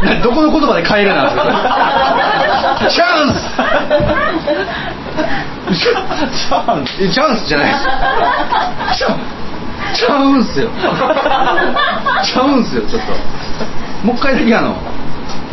[0.05, 1.43] などこの言葉で変えるなんですか
[2.89, 3.39] チャンス。
[5.79, 7.03] チャンス。
[7.03, 7.83] えチャンスじゃないです。
[8.97, 9.17] ちゃ
[9.93, 10.69] ちゃうんすよ。
[12.23, 13.07] ちゃうんすよちょっと。
[14.05, 14.75] もう一回だけあの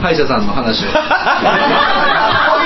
[0.01, 0.89] 歯医者さんの話を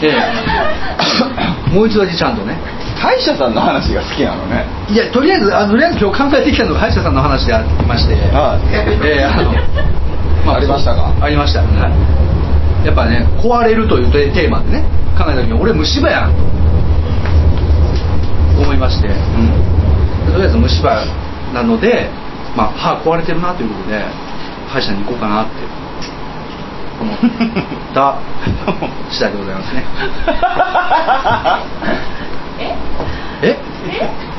[0.00, 2.56] そこええもう一度だけちゃんとね。
[2.96, 4.64] 歯医者さんの話が好きなのね。
[4.88, 8.14] いやとりあえずあとりあえず今日考えてきたのが歯医者さんの話でありまして。
[8.32, 9.06] はい。
[9.06, 9.52] ええあの
[10.54, 11.12] ありましたか？
[11.20, 11.66] ありました、は
[12.84, 14.84] い、やっぱね壊れるというテーマでね
[15.16, 16.32] 考えた時に俺虫歯やん
[18.54, 19.14] と思いまして、と
[20.36, 21.02] りあえず虫歯
[21.54, 22.10] なので、
[22.54, 24.04] まあ、歯壊れてるなということで
[24.68, 25.52] 歯医者に行こうかなって
[27.00, 27.16] 思っ
[27.94, 28.18] た
[29.10, 29.84] 次第でございますね。
[33.42, 33.46] え？
[33.46, 33.58] え？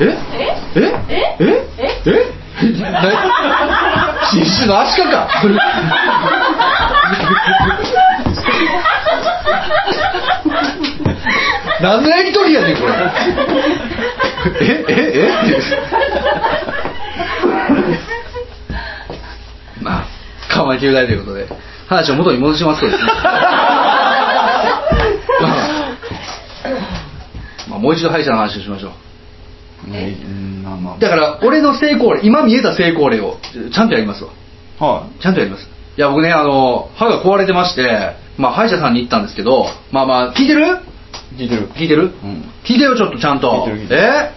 [0.00, 0.04] え？
[0.74, 0.80] え？
[1.08, 1.24] え？
[1.38, 1.44] え？
[1.78, 2.10] え？
[2.10, 2.10] え？
[2.80, 3.02] な
[4.32, 5.28] 新種のアシカか。
[11.80, 12.92] 何のやりとりやねんこれ。
[14.62, 14.84] え？
[14.88, 14.94] え？
[15.20, 15.28] え？
[15.28, 15.60] って
[20.48, 21.45] 緩和球大ということで
[21.88, 23.06] 話を元に戻しますとですね。
[25.40, 25.52] まあ
[27.68, 28.90] まあもう一度歯医者の話をしましょう。
[31.00, 33.38] だから俺の成功例今見えた成功例を
[33.72, 34.30] ちゃんとやりますわ。
[34.80, 35.68] あはちゃんとやります。
[35.96, 40.66] いや僕ねあの歯が壊れてましてまあ歯医者さんに行ったんですけどまあまあ聞いてる？
[41.38, 41.68] い聞いてる。
[41.74, 42.50] 聞いてる、うん。
[42.64, 43.50] 聞いてよちょっとちゃんと。
[43.50, 44.00] 聞いてる聞いてる。
[44.02, 44.30] え？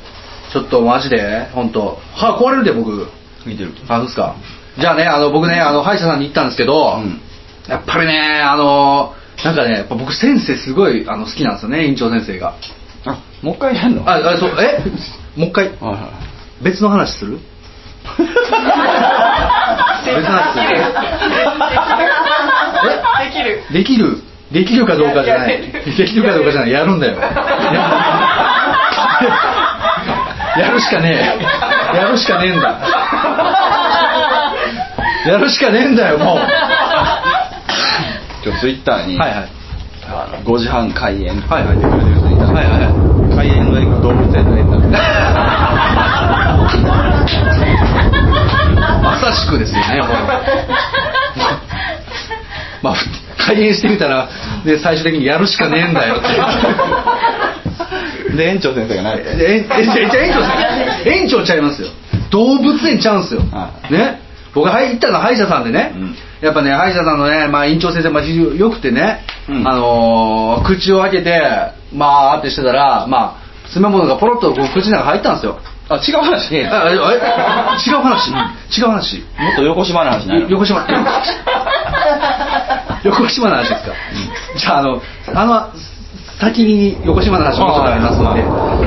[0.52, 3.08] ちょっとマジで本当歯壊れるで僕。
[3.46, 3.74] 聞いてる。
[3.88, 4.36] あそうですか。
[4.78, 7.22] じゃあねあの僕ねあの歯医者さんに行ったんですけど、うん
[7.70, 9.14] やっぱりねあの
[9.46, 12.56] なんかねやっぱ僕先生すごいあの好きなんですよね院長先生が。
[13.06, 14.04] あもう一回やんの？
[14.10, 14.84] ああそうえ？
[15.40, 15.70] もう一回？
[15.80, 15.98] はいは
[16.62, 16.64] い。
[16.64, 17.40] 別の話する？
[18.18, 18.20] 別
[20.20, 20.68] の話する。
[23.24, 23.64] できる。
[23.72, 24.22] できる？
[24.52, 25.62] できるかどうかじゃない。
[25.72, 26.72] できるかどうかじゃない。
[26.72, 27.20] やるんだよ。
[30.58, 31.40] やるしかね
[31.94, 32.82] えやるしかねえんだ。
[35.28, 36.38] やるしかねえんだよもう
[38.43, 39.49] 今日ツイッターに、はいはい
[40.12, 42.93] あの5時半開演はいはいって言われてる人いたんではいはいはい
[43.36, 44.88] 開演の映画動物園の園なんで
[49.04, 50.10] まさしくですよね、もう
[52.82, 52.95] まあ、
[53.38, 54.30] 開演してみたら、
[54.63, 56.30] で、最終的にやるしかねえんだよって。
[58.36, 59.99] で園長先生がないえ、え、園長
[61.10, 61.89] 園長ちゃいますよ。
[62.30, 63.71] 動物園ちゃうんすよは。
[63.89, 64.21] ね。
[64.54, 66.16] 僕が行ったのは歯医者さんでね、うん。
[66.42, 69.68] やっぱね、歯医者さんのね、まあ、院長先生、まあ、非常に良くてね、うん。
[69.68, 71.42] あのー口を開けて、
[71.94, 75.60] まあ、ってしてたら、まあ、詰め物がポロッとこう口の中入ったんですよ。
[75.90, 76.54] あ違う話。
[76.56, 76.62] 違
[77.94, 79.18] う話、違う話。
[79.18, 80.86] もっと横島な話ないの横島。
[83.04, 83.94] 横島の話ですか、
[84.58, 85.02] じゃああの
[85.34, 85.72] あの
[86.40, 88.44] 先に横島の話もうちょっとありますので。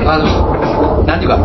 [0.07, 1.39] あのなんていうか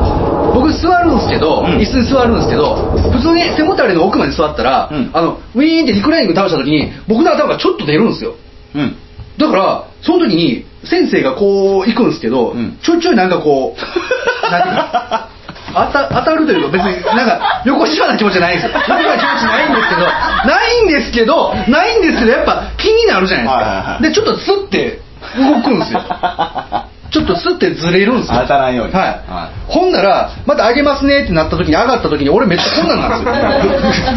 [0.54, 1.66] 僕座るんですけど、うん。
[1.78, 2.76] 椅子に座るんですけど
[3.12, 5.12] 普通に背もたれの奥まで座ったら、うん。
[5.14, 8.36] あのウィーンってリクライニング倒した時に僕の頭がちょっと出るんですよ。
[8.76, 8.96] うん。
[9.38, 12.78] だからその時に先生がこう行くんですけど、うん。
[12.82, 13.78] ちょいちょいなんかこう
[14.52, 15.30] なんていうか
[15.74, 18.74] 当た当たるというか別になんか横島な気持ちじゃないんですよ。
[18.74, 20.02] 横島な気持ちないんですけど
[20.48, 24.04] ないんですけどないんですけどやっぱ気になるじゃないですか、はいはいはい。
[24.04, 25.02] でちょっとスッて
[25.38, 26.02] 動くんですよ
[27.12, 28.40] ちょっとスッてずれるんですよ。
[28.42, 28.94] 当たらんように。
[28.94, 29.72] はい、はい。
[29.72, 33.32] ほんならまた上げますねってなった時に上がった時に俺めっちゃこんなんなんで
[33.94, 34.16] すよ。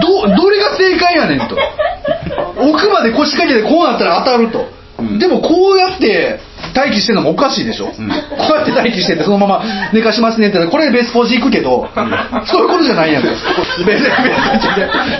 [0.28, 1.56] どどれが正解やねんと。
[2.56, 5.18] 奥まで腰掛けてこうなったら当たると、うん。
[5.18, 6.40] でもこうやって
[6.78, 7.90] 待機してるのもおかしいでしょ、ん。
[7.90, 8.06] こう
[8.54, 11.88] やって待機しててそのまま寝かしますねってこれベスポジ行くけど、
[12.46, 13.30] そういうことじゃないやんか。
[13.30, 13.42] ベス
[13.84, 14.04] ベス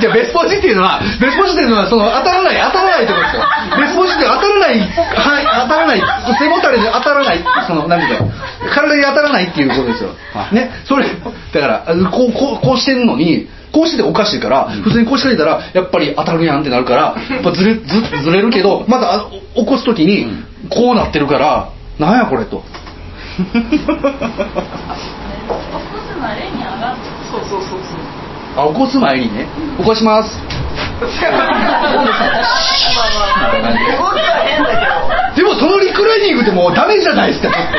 [0.01, 3.43] じゃあベスポジっていうのはベスポジっていうのはその当たらない当たらないってことですよ。
[3.81, 6.03] ベスポジって当たらないはい当たらない
[6.39, 10.55] 背もたれで当たらないその何ていうか体に当たらないっていうことですよ、はい。
[10.55, 10.71] ね？
[10.87, 20.27] それだからあこうこうこうしてんのにこうしてておかしいから、普通にこうしてたらやっぱり当たるやんってなるから やっぱずれずずれるけどまたあ起こす時に
[20.71, 22.63] こうなってるからなんやこれと。
[27.31, 27.81] そうそうそうそう
[28.57, 29.47] あ起こす前にね。
[29.79, 30.41] 起こします。
[35.37, 37.79] でもそのリクライニングってもうダメじゃないですかちょっと。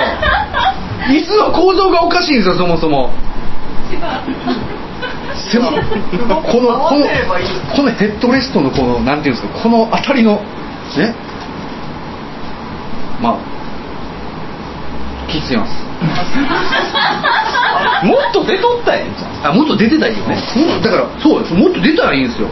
[1.12, 3.10] 椅子の構造がおかしいんですよそもそも
[5.52, 5.71] でも
[6.41, 7.06] このこの
[7.75, 10.36] このヘッドレストのこのなんていうんですかこの辺りの
[10.97, 11.15] ね。
[13.21, 13.38] まあ
[15.30, 15.73] きついます。
[18.06, 19.15] もっと出とったやん。
[19.15, 20.36] じゃんあもっと出てたらいいよね。
[20.82, 20.89] だ。
[20.89, 22.47] からそうですもっと出たらいいんですよ、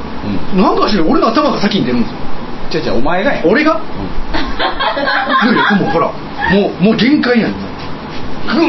[0.53, 2.17] なんかしら俺の頭が先に出るんですよ。
[2.69, 3.43] 違う違うお前がや。
[3.43, 3.83] ん俺が、い
[5.47, 6.11] やいやでもほら
[6.51, 7.53] もうもう限界やん。
[7.53, 7.57] グ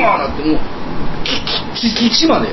[0.03, 0.59] ワーなってもう
[1.75, 2.49] きき基地まで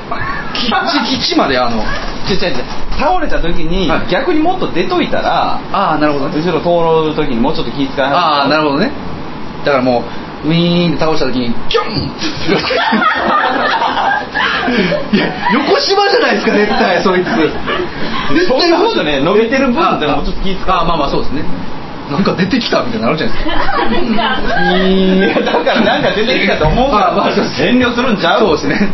[0.54, 1.82] きち基地まであの
[2.28, 2.64] 違う違う違う
[2.98, 8.90] 倒れた時に逆にもっと出といたらああなるほど後ろ通る時にもうちょっと気遣いああなるほどね
[9.64, 10.04] だからも
[10.44, 11.86] うウィーンって倒した時にキョン
[15.12, 21.42] いや横島じゃないですか絶対そいつ絶対そんなことね伸びてる分でもちょっと気遣うああまあまあそうですね
[22.10, 24.22] なんか出てきたみたいになるじゃないですか。
[24.86, 27.12] いやだからなんか出てきたと思うから。
[27.12, 27.62] あまあそうです。
[27.64, 28.40] 遠慮するんちゃう？
[28.40, 28.88] そうですね。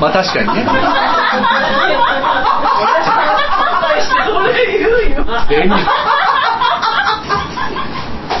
[0.00, 0.66] まあ確かにね。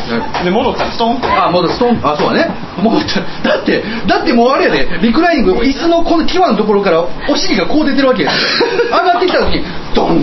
[0.44, 1.26] で戻ったらストンって？
[1.28, 2.00] あもうストン。
[2.02, 3.00] あそうだねもう
[3.44, 4.88] だってだってもうあれやで。
[5.02, 9.64] リクライニング椅子のこの際のところからお尻がこう出てるわけですよ上がってきた時に
[9.98, 10.22] ドン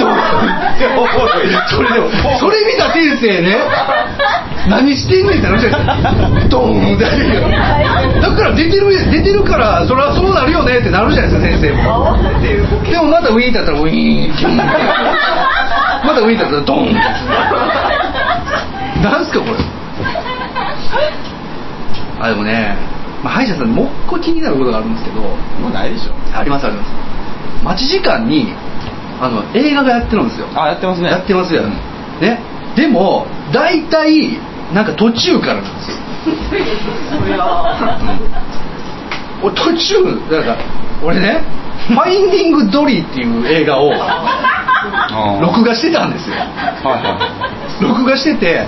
[0.00, 0.16] ドン
[1.68, 2.08] それでも
[2.38, 3.58] それ見た先生ね
[4.68, 5.96] 何してんねんって話ですか。
[6.50, 7.04] ドンって
[8.20, 12.18] だから出てる出てるからそれはそうなるよねってなるじゃないですか先生も。
[12.90, 14.64] でもまたウィーンってやったらウィーンま
[16.14, 16.92] たウィーンってやったらドン。
[19.02, 19.52] なんすかこれ。
[22.20, 22.76] あでもね、
[23.22, 25.20] まあ、歯医者さんもう一個気になることがあるんですけど。
[25.20, 25.36] も
[25.70, 26.12] うないでしょ。
[26.38, 26.90] ありますあります
[27.64, 28.52] 待ち時間に
[29.20, 30.46] あの映画がやってるんですよ。
[30.54, 31.08] あやってますね。
[31.08, 31.70] やってますよ、うん。
[32.20, 32.38] ね。
[32.76, 34.38] でも大体
[34.72, 35.96] なんか途中からなんですよ。
[39.42, 40.56] 俺途中なんか
[41.02, 41.44] 俺ね
[41.88, 43.92] 「ファインディング・ドリー」っていう映画を
[45.40, 46.36] 録画してたんですよ。
[46.36, 47.18] はいは
[47.80, 48.66] 録画してて、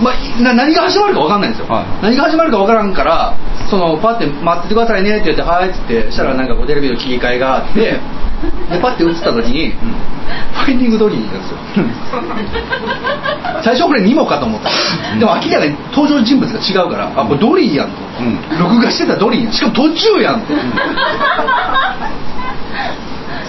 [0.00, 2.02] まあ、な何が始まるか分かんないんですよ、はい。
[2.02, 3.36] 何が始まるか分からんから
[3.68, 8.00] そのパッて待っててくださいねって言って「はい」っつってしたらなんかこうテレビの切り替えがあって
[8.70, 11.56] でパッて映った時に、ファインディング・ドリーなんですよ。
[13.62, 14.70] 最初これニモかと思った。
[15.18, 18.38] でも明らかに登場人物が違うからあこれドリーやんと、うん。
[18.58, 19.52] 録画してたドリーやん。
[19.52, 20.52] しかも途中やんと、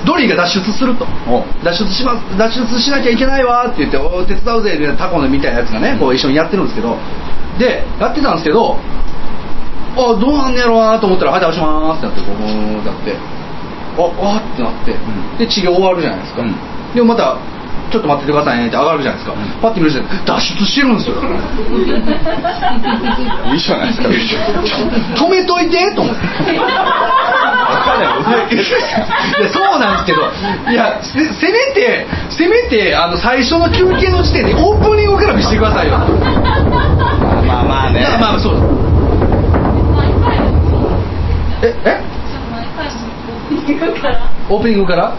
[0.05, 1.05] ドリーが脱出すると。
[1.27, 1.43] お。
[1.63, 6.97] 脱出します脱出しなきゃいけないわって言ってお手伝うぜみたいなタコのみたいなやつがねこう一緒にやってるんですけど。
[7.57, 8.77] でやってたんですけど
[9.97, 13.15] あどうなんねやろうなと思ったら「はい倒します」ってなってこうブーンってなって。
[13.99, 15.37] ああってなって、ん。
[15.37, 16.55] で治療終わるじゃないですか、うん。
[16.95, 17.35] でもまた
[17.89, 19.49] ちょっと待っててくださいねって上がるじゃないですか、うん。
[19.61, 21.15] パッて見ると脱出してるんですよ。
[23.51, 24.09] いいじゃないですか。
[24.09, 26.21] 止めといてと思って。
[26.21, 28.53] 分かんない。
[28.53, 28.57] い
[29.43, 30.21] やそうなんですけど。
[30.71, 35.97] いやせせめてせめてあの最初の休憩の時点でオープニングから見せてくださいよ。
[37.47, 38.05] まあまあね。
[38.19, 38.53] まあまあそう。
[41.61, 42.18] ええ？
[44.49, 45.11] オープニングから？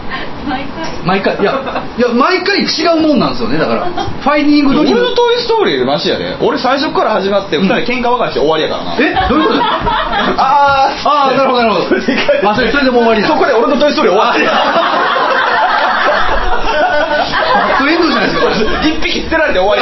[1.05, 1.35] 毎回。
[1.37, 1.51] いや
[1.97, 3.85] いや毎回違うもんなんですよねだから。
[4.23, 6.35] ファインディングドリー俺の「トイ・ストーリー」でマシやで。
[6.41, 8.93] 俺最初から始まって2人喧嘩別れして終わりやからな。
[8.99, 9.27] え？
[9.29, 9.61] どういうこと？
[9.63, 11.09] あー。
[11.09, 11.85] ああなるほどなるほど。
[12.51, 13.27] あそれそれでもう終わりだ。
[13.27, 14.51] そこで俺の「トイ・ストーリー」終わってバ
[17.77, 19.81] ッドエンドじゃないですか一匹捨てられて終わり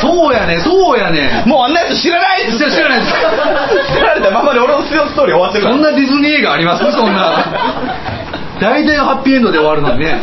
[0.00, 3.12] そうやねそうやねもうあんなやつ知らない知らないです。
[3.12, 6.84] 捨てられたままで俺のストーリー終わってるそんなディズニー映画あります？
[6.92, 7.44] そんな。
[8.60, 10.16] 大体ハッピーエンドで終わるのにね。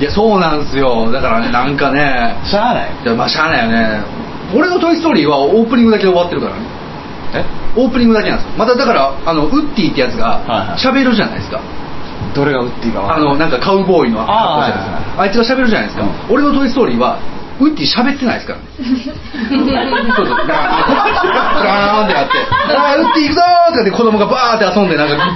[0.00, 1.10] いやそうなんですよ。
[1.12, 2.36] だからねなんかね。
[2.44, 2.88] しゃあない。
[3.04, 4.00] いやまあしゃあないよね。
[4.54, 6.58] 俺の「トイ・ストーリー」はオープニングだけで終わってるからね。
[7.34, 7.44] え？
[7.76, 8.52] オープニングだけなんですよ。
[8.56, 10.78] まただからあのウッディってやつがはいはい。
[10.78, 11.58] 喋るじゃないですか、
[12.34, 16.34] どれが打っていいかあのなんかカウボーイの格好じゃないですかああいつが喋るじゃないですか、うん。
[16.34, 17.16] 俺の「トイ・ストーリー」は
[17.60, 18.64] ウッディ喋ってないですからね。
[20.16, 20.36] そうそう。
[20.46, 22.38] ガーンってなって
[22.76, 25.26] 「あーウッディ行くぞ!」ってなって子供がバーって遊んでなんかバー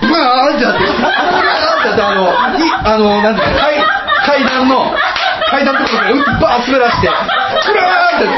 [0.52, 0.80] ンってなって。
[0.80, 2.32] バーンってなってあのい
[2.84, 4.92] あのなんていうか階階段の
[5.50, 7.12] 階段のとこからウッディバーッ滑らしてク
[7.74, 8.28] ラーンって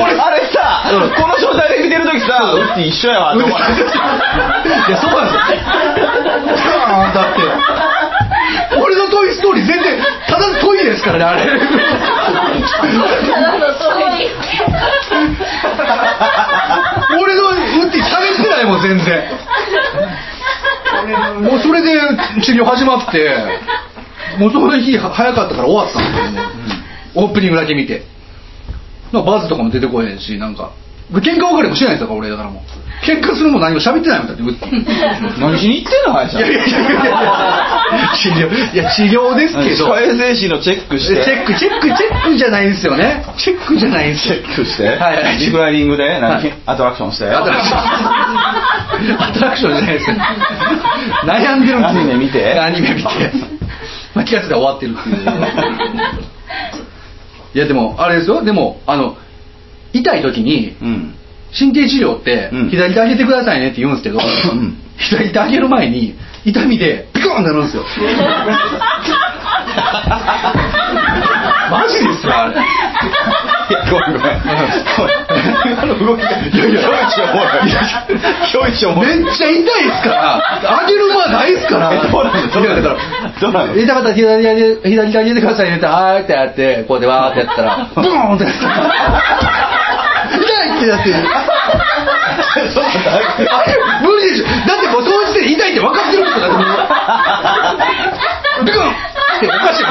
[0.00, 3.80] 俺あれさ、うんこの状態で見てる時さ、そうウッディ一緒やわと思わないい
[4.90, 5.40] やそうなんですよ。
[6.86, 7.40] ガーンだって。
[8.80, 9.98] 俺の「トイ・ストーリー」全然
[10.36, 11.42] ただのトイレですからねあれ。
[17.18, 17.52] 俺のウ
[17.86, 19.30] ッディ喋ってないもん全然。
[21.42, 21.90] もうそれで
[22.42, 23.34] 治療始まって
[24.38, 26.42] もうその日早かったから終わったんですよ
[27.14, 28.02] もうオープニングだけ見て。
[29.12, 30.72] バズとかも出てこへんしなんか。
[31.12, 32.62] 喧嘩別れもしないんですよ俺だからもう。
[33.04, 36.82] 喧嘩するも何も喋ってないもんだってウッディ何しに行ってんの歯医者いやいやいやい
[38.00, 45.38] や治療いや治療ですけど歯科衛生士のチェックしてチェックチェックチェックじゃないんですよねチェックじゃないんですチよェックして、はいはい。
[45.38, 46.62] リクライニングで何、はい。
[46.66, 47.26] アトラクションして。
[47.30, 47.78] アトラクション。
[49.22, 50.16] アトラクションじゃないですよ。
[51.26, 52.58] 悩んでるんですよアニメ見て。
[52.58, 53.08] アニメ見て。
[54.14, 55.16] まあ気がついたら終わってるっていう。
[57.54, 58.42] いやでもあれですよ。
[58.42, 59.16] でもあの
[59.92, 61.14] 痛い時にうん
[61.58, 62.70] 神経治療ってうん。
[62.70, 64.76] 左手上げてくださいねって言うんですけど、ん。
[64.98, 66.14] 左手上げる前に
[66.44, 67.84] 痛みでピコーンなるんですよ。
[71.70, 72.54] マジですよあれ
[73.90, 74.38] ごめんごめん
[75.72, 76.88] 今の動きがいやいや
[78.94, 80.40] もめっちゃ痛いですから
[80.86, 81.92] 上げる間ないですから。
[81.92, 82.96] えどうなの？
[83.40, 88.46] どうな痛かったら左手上げてくださいねってはーいってやってこうやってわーってやったら ブーンって
[90.26, 91.26] 痛いってなってあれ？
[94.02, 94.44] 無理でしょ。
[94.46, 96.64] だってもうその時点で痛いって分かってるんですよだっても
[98.62, 98.64] う。
[98.64, 98.90] ビクンっ
[99.40, 99.84] ておかしい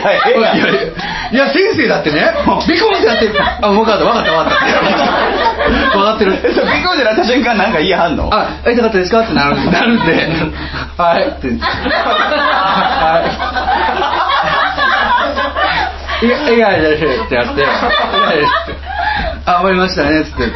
[0.00, 0.80] いやええやんいやいや
[1.32, 2.32] いや先生だってね
[2.66, 3.30] ビクンってやって
[3.62, 4.60] あ分かった分かった分かった。
[5.92, 6.32] 分 かってる。
[6.32, 6.38] ビ
[6.82, 9.20] コンってなった瞬間なんか言いはんのあ、痛かったですか？
[9.20, 9.56] ってなる。
[9.70, 10.12] なるんで、
[10.96, 11.22] はい。
[11.28, 11.48] って。
[11.48, 13.20] は
[16.22, 16.26] い。
[16.26, 16.28] い。
[16.30, 18.74] やいやいやいやってやって「いやいや」って
[19.46, 20.46] 「あ終わりましたね」っつって。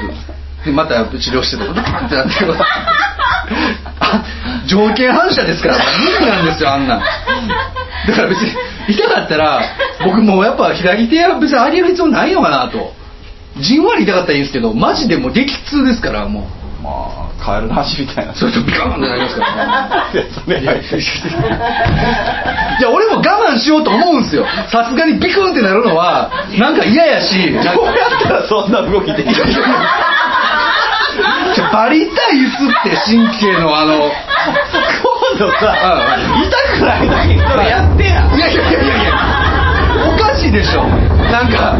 [0.64, 2.32] でまた治療しててバーンってなって。
[4.01, 4.20] あ
[4.66, 5.80] 条件反射ですから無
[6.20, 6.97] 理なんですよあんな。
[6.97, 7.05] んだ
[8.14, 8.53] から別に
[8.89, 9.61] 痛かったら
[10.05, 12.93] 僕もうやっぱ左手は別に上げる必要ないのかなと。
[13.61, 16.43] じんわり痛かったらいいんですけどマジでもう激痛ですからもう。
[16.82, 18.35] まあカエルの足みたいな。
[18.35, 19.57] それとビカーンってなりますから
[20.14, 20.20] ね。
[22.78, 24.47] いや俺も我慢しようと思うんですよ。
[24.70, 27.53] さすがにビクンってなるのはなんか嫌やし。
[27.53, 29.35] どうやったらそんな動きできる
[31.72, 34.11] バリ痛いっすって神経のあの。
[35.35, 35.74] 今度さ
[36.39, 36.43] うん。
[36.43, 37.14] 痛くないだ
[37.62, 38.23] けやってや。
[38.23, 39.12] いやいやいやいやいや
[40.14, 40.82] おかしいでしょ
[41.30, 41.74] なんか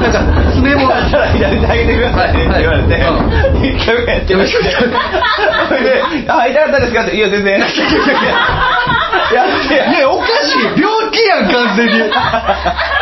[0.00, 0.20] なんか
[0.54, 2.98] 爪もだったら左手上げてくださいって言われては
[3.64, 4.58] い一回目やってました
[5.68, 7.68] それで「あ痛かったですか?」って「いや全然」やっ
[9.68, 11.92] ていやおかしい病気やん完全に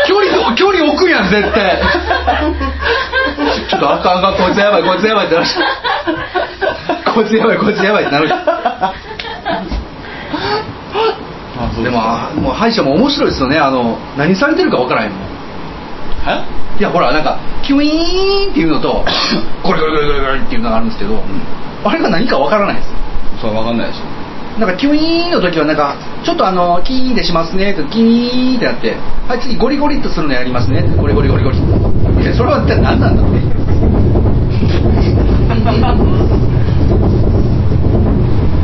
[0.06, 1.78] 距離距離置くやん絶対
[3.68, 5.46] ちょっとあかんあかんこいつやばいこいつやばいってなる
[7.14, 8.28] こいつやばいこいつやばいってなる
[11.82, 13.58] でもあもう歯医者も面白いですよね。
[13.58, 15.20] あの何されてるか分からへんもん。
[16.78, 19.04] いやほらなんかキュイーンっていうのと
[19.62, 21.22] ゴリゴリゴリゴリゴリっていうのがあるんですけど、
[21.84, 22.88] あれが何か分からないです。
[23.40, 24.00] それ分かんないでしょ
[24.60, 28.96] なんかキュイーンの時はなんかちょっとあのキーンでしますねってキーンってなって
[29.28, 31.58] はい次ゴリゴリっとするのやりますねゴリゴリゴリゴリ。
[31.58, 31.60] い
[32.24, 33.32] やそれは一体何なんだって。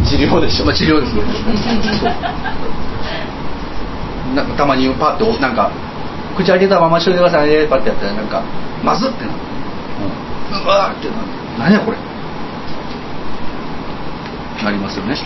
[0.11, 0.65] 治療でしょ。
[0.65, 1.23] まあ治療ですよ
[4.35, 5.71] なんかたまにパッとなんか
[6.37, 8.43] 口開けたまましといてくださいねパッてやったらなんか
[8.85, 9.33] まずってなる
[10.65, 11.97] うわーってなる何やこれ。
[14.65, 15.17] なりますよね。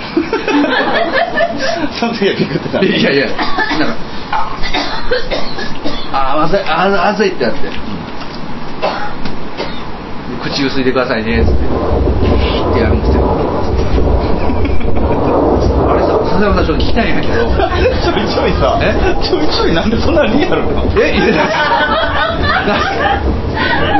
[1.98, 3.26] その時はビクってたいやいや。
[3.26, 3.36] なん
[3.88, 3.94] か
[6.12, 7.68] ああまずいあーまずいってなって、
[10.42, 11.64] 口ゆすいでくださいねっつって。
[11.64, 12.96] ってやる
[16.41, 17.35] さん聞きたいんやけど。
[17.35, 18.95] ちょいちょいさえ？
[19.22, 21.18] ちょいちょいなんでそんなリアルなえい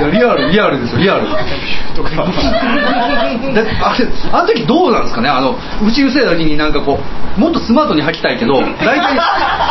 [0.03, 1.27] やリアルリアルですよリアル。
[1.95, 2.11] とか。
[2.11, 2.23] あ
[3.55, 5.29] れあの時どうなんですかね？
[5.29, 5.57] あの
[5.87, 8.99] 口ゆせた時になんかこうもっとスマートに吐きたいけど大体大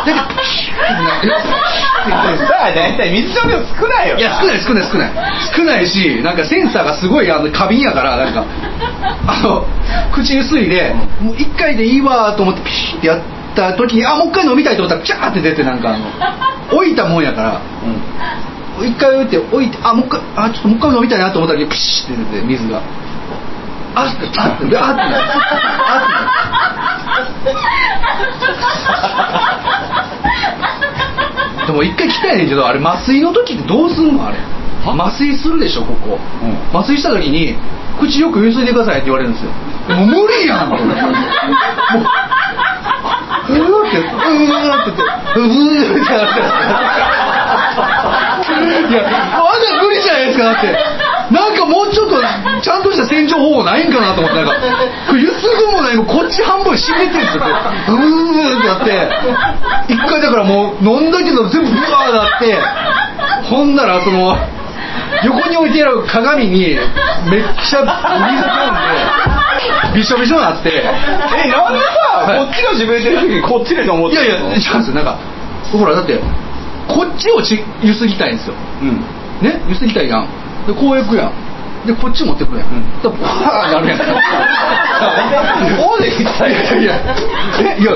[0.06, 0.16] 体
[2.38, 5.12] さあ大体水の量少ないよいや少ない少ない少ない。
[5.56, 8.46] 少ないしなんかセンサーがすごいあの過敏やからなんか。
[9.26, 9.66] あの
[10.14, 13.22] 口ゆすいでもう一回でいいわと思ってピシッてやっ
[13.56, 16.08] た時にあもう一回飲みたいと思ったらピャーって出てなんかあの
[16.78, 17.62] 置いたもんやから。
[18.82, 22.82] 一回置いて置いてあもう一回あちょっともう一回飲みたいなと思った時にピシッて出て水が。
[23.96, 24.70] あっあっっ
[31.68, 34.38] でも一回来たやねんけどあれ麻酔の時ってどうすんのあれ
[34.86, 36.78] 麻酔するでしょここ、うん。
[36.78, 37.56] 麻酔した時に
[38.00, 39.52] 口よくゆすいでくださいって言われるんですよ。
[39.96, 40.70] もう無理やん。
[40.74, 40.80] もう
[43.50, 44.14] うーってうー
[44.82, 45.02] って言って
[45.36, 46.40] うーってなって。
[48.90, 49.04] いや
[49.38, 50.68] まだ無理じゃないですかだって。
[51.32, 52.22] なんかもうちょっと
[52.62, 54.54] ちゃんとした洗浄方法ないんかなと思ってなんか。
[55.08, 57.44] これゆすぐもないもうこっち半分湿ってるんですよ。
[57.44, 58.80] こううーってやっ
[59.88, 59.94] て。
[59.94, 62.58] 一回だからもう飲んだけど全部ブワーなって。
[63.50, 64.38] ほんならその
[65.26, 66.76] 横に置いてある鏡に
[67.30, 68.72] めっちゃ水込
[69.92, 70.70] んでびしょびしょになって。
[70.70, 70.84] え
[71.50, 72.46] なんでさ、はい。
[72.46, 74.96] こっちが自分でる時にこっちでと思っていやいや違うんですよ。
[74.96, 75.20] なんか
[75.72, 76.20] ほらだって
[76.88, 78.56] こっちをちゆすぎたいんですよ。
[78.82, 79.00] うん。
[79.42, 79.62] ね？
[79.70, 80.28] ゆすぎたいやん。
[80.68, 81.34] でこう行くやん。
[81.88, 83.02] でこっち持ってくるやん、ん。
[83.04, 84.00] だからバーンなるやん。
[85.78, 86.52] こうできたい。
[86.52, 86.96] やいや
[87.78, 87.92] えいや。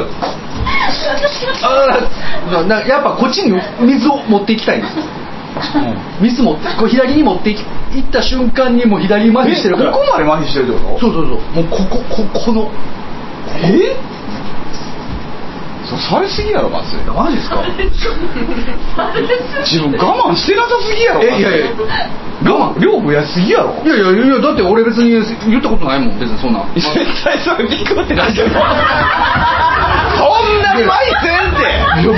[1.64, 4.96] あなやっぱこっちに水を持っていきたいんです
[5.58, 9.90] よ水持ってこう左に持っていいった瞬間にもう左麻痺してるから。
[9.90, 9.94] え？
[9.94, 11.00] ここまで麻痺してるってこと？
[11.00, 11.40] そうそうそう。
[11.56, 12.72] もうここここの。
[13.64, 13.96] え？
[15.90, 17.64] そうされすぎやろ麻酔マジですか？
[19.64, 21.66] 自分我慢してなさすぎやろえいやいや。
[22.44, 23.74] 我慢量増やしすぎやろ。
[23.86, 26.20] いやいやいやだって俺別に言ったことないもん。
[26.20, 26.60] 別にそんな。
[26.76, 28.60] 絶対それビクってなってるそん
[30.62, 32.02] なに麻痺せんって。
[32.02, 32.12] いや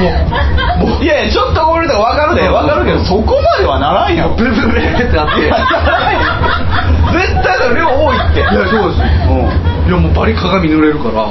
[0.82, 1.04] もうもう。
[1.04, 2.50] いやいやちょっとこぼれたら分かるで。
[2.50, 4.30] 分かるけどそこまではならんやろ。
[4.36, 5.42] ブルブルブルってなって。
[5.42, 5.60] い やな
[5.92, 8.40] らんやん絶対だ量多いって。
[8.40, 11.26] いやそうですいやもうバリ鏡濡れるから。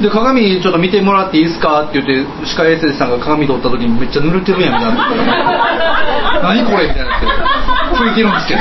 [0.00, 5.02] で鏡ちょっと見てもらっていいですかって言って歯科衛生士さんが鏡取った時にめっちゃ濡れてるやんみたいな。
[6.54, 7.26] 何これみたいになって
[7.96, 8.60] 拭いてるんですけど。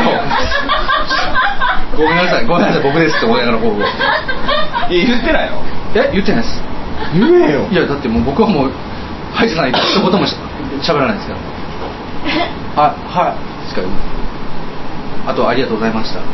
[1.97, 4.93] ごめんなさいごめんなさい僕ですって思いながらこう。
[4.93, 5.62] いや言ってないの
[5.95, 6.10] え？
[6.14, 6.64] 言ってないです。
[7.14, 7.68] 言えよ。
[7.72, 8.72] いやだってもう僕はもう
[9.34, 11.36] 歯医者さんに一言もしゃべらないですか
[12.76, 12.82] ら。
[12.82, 13.70] はいはい。
[13.70, 13.93] しか言う
[15.28, 16.21] あとありがとうございました。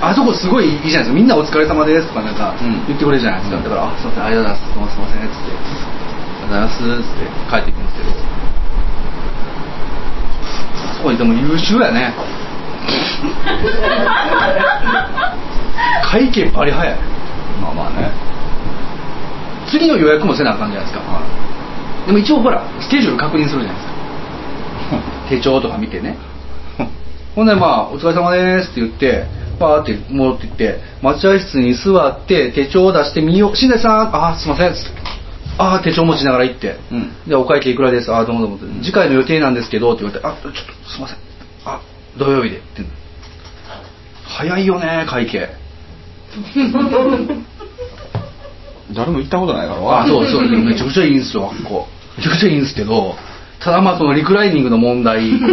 [0.00, 1.14] あそこすごいいいじゃないですか。
[1.14, 2.84] みんなお疲れ様ですとかなんかうん。
[2.86, 4.94] 言ってくれるじゃないですか、だからあすいませんありがとうございます。
[4.94, 5.48] すいませんっつって。
[5.48, 5.50] あ
[6.46, 6.84] りがとうございます。
[6.84, 8.10] っつって帰っていくんですけど。
[10.98, 12.12] そこにでも優秀やね。
[16.04, 16.94] 会計バリ早い。
[17.62, 18.10] まあまあね。
[19.66, 21.04] 次の予約もせなあかんじゃないですか、
[22.08, 23.92] でも一応ほらスケジュール確認するじゃないですか。
[25.28, 26.16] 手帳とか見てね。
[27.36, 29.26] ほんでまあ「お疲れ様です」って言って
[29.60, 35.02] パーって戻ってきて待合室に座って手帳を出してみよう「新田さんあすいません」っつって
[35.58, 41.18] 「あ手帳持ちながら行って、うんでお会計いくらですあどうもどうも、次回の予定なんですけど」って言われて「あちょっとすいません
[41.66, 41.78] あ
[42.16, 42.82] 土曜日で」って
[44.26, 45.50] 早いよね会計。
[48.94, 50.00] 誰も行ったことないから。
[50.00, 50.48] あそうそう。
[50.48, 51.86] めちゃくちゃいいんですよあっこ
[52.18, 53.14] めちゃくちゃいいんですけど
[53.62, 55.50] ただまあそのリクライニングの問題と ち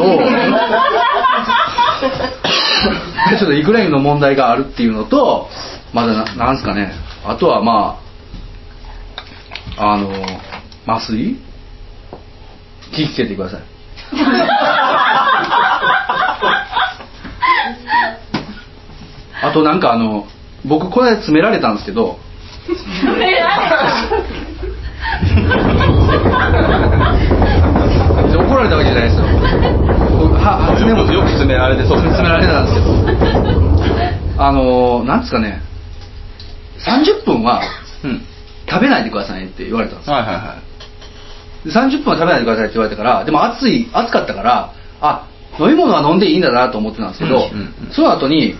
[3.34, 5.50] ょっとリクライニングの問題があるっていうのと
[5.94, 6.94] まだななんすかね。
[7.26, 8.00] あとはま
[9.78, 10.12] ああの
[10.88, 11.38] 麻酔？
[12.94, 13.62] 気ぃつけてください。
[19.42, 20.28] あとなんかあの
[20.66, 22.18] 僕これ詰められたんですけど
[28.36, 29.26] 怒られたわけじゃないですよ。
[30.20, 31.98] 僕は初音もよく詰められてそう。
[32.00, 35.62] 詰められたんですけどあのなんですかね。
[36.80, 37.62] 30分は
[38.04, 38.22] うん。
[38.68, 40.16] 食べないでくださいねって言われたんですよ。
[40.16, 40.56] はいはいは
[41.64, 41.68] い。
[41.68, 45.28] で30分は食べないでくださいって言われたからでも暑い暑かったからあ
[45.60, 48.56] 飲み物は飲んでいいんだなと思ってたんですけど、うんうんうんその後に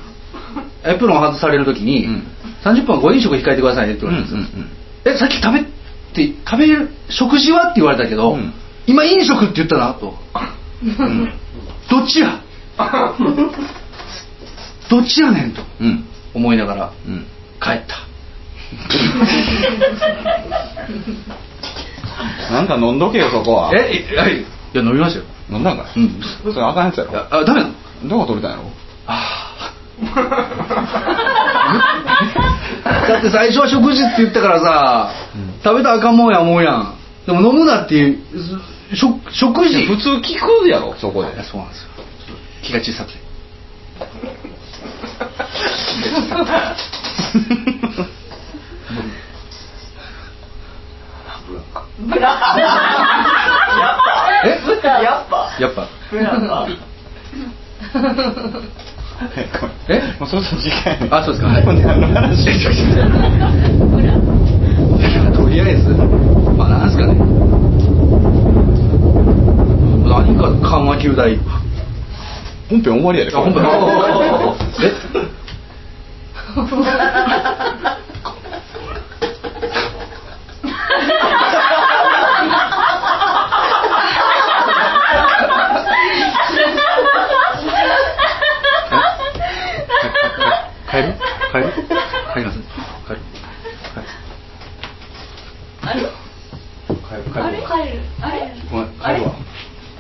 [0.86, 2.24] エプロン外される時に、うん。
[2.64, 4.70] 30分はご飲食控えてくださいねって言われたんですよ、うんうん。
[5.06, 5.75] えさっき食べ
[6.16, 7.66] て食べる食事は？
[7.72, 8.54] って言われたけど、うん。
[8.88, 10.16] 今飲食って言ったなと、
[10.84, 11.26] うん。
[11.90, 12.40] どっちや？
[14.90, 16.06] どっちやねんとうん。
[16.34, 17.26] 思いながらうん。
[17.62, 17.96] 帰った。
[22.52, 23.72] なんか飲んどけよそこは。
[23.76, 24.42] ええはい。
[24.42, 25.26] いや飲みましたよ。
[25.50, 26.00] 飲んだんかい？
[26.00, 26.22] うん。
[26.54, 27.18] それあかんやつやろ。
[27.20, 27.74] ああダメなの？
[28.10, 28.64] どこ取れたんやろ？
[32.86, 36.94] だって最初は食事って言ったからさ、うん食べたらあかんもんや思うやん。
[37.26, 38.20] でも飲むなっていう
[38.92, 39.86] す食食事。
[39.86, 41.30] 普通聞くやろそこで。
[41.44, 41.90] そうなんですよ。
[42.62, 43.20] 気が小さくて。
[54.46, 54.50] え
[55.04, 55.56] やっぱ。
[55.60, 55.88] やっぱ。
[56.12, 56.68] ブラか
[59.88, 61.48] えもうそろそろ時間あそうですか。
[61.48, 61.66] はい。
[61.66, 62.46] 何の話
[65.34, 65.90] とりあえず
[66.58, 67.14] まあなんですかね。
[70.08, 71.38] 何か緩和球大。
[72.70, 73.70] 本編終わりやであ本当だ
[74.82, 75.16] え
[90.92, 91.14] 帰る
[91.52, 91.74] 帰る
[92.34, 92.60] 帰ります
[93.08, 93.20] 帰る
[95.82, 96.06] あれ帰
[97.16, 98.38] る帰るあれ帰るあれ
[98.72, 99.32] ごめん帰あれるわ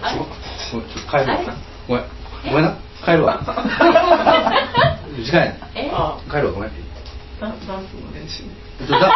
[0.02, 0.34] あれごめん
[0.70, 1.48] ちょっと帰るわあれ
[1.88, 2.04] ごめん
[2.46, 3.40] ごめんな帰るわ
[5.24, 6.72] 時間やえあ帰るわごめん
[7.42, 8.44] ダンダンスの練習
[8.80, 9.12] えっとだ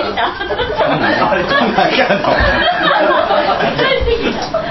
[0.00, 2.22] あれこんなんやの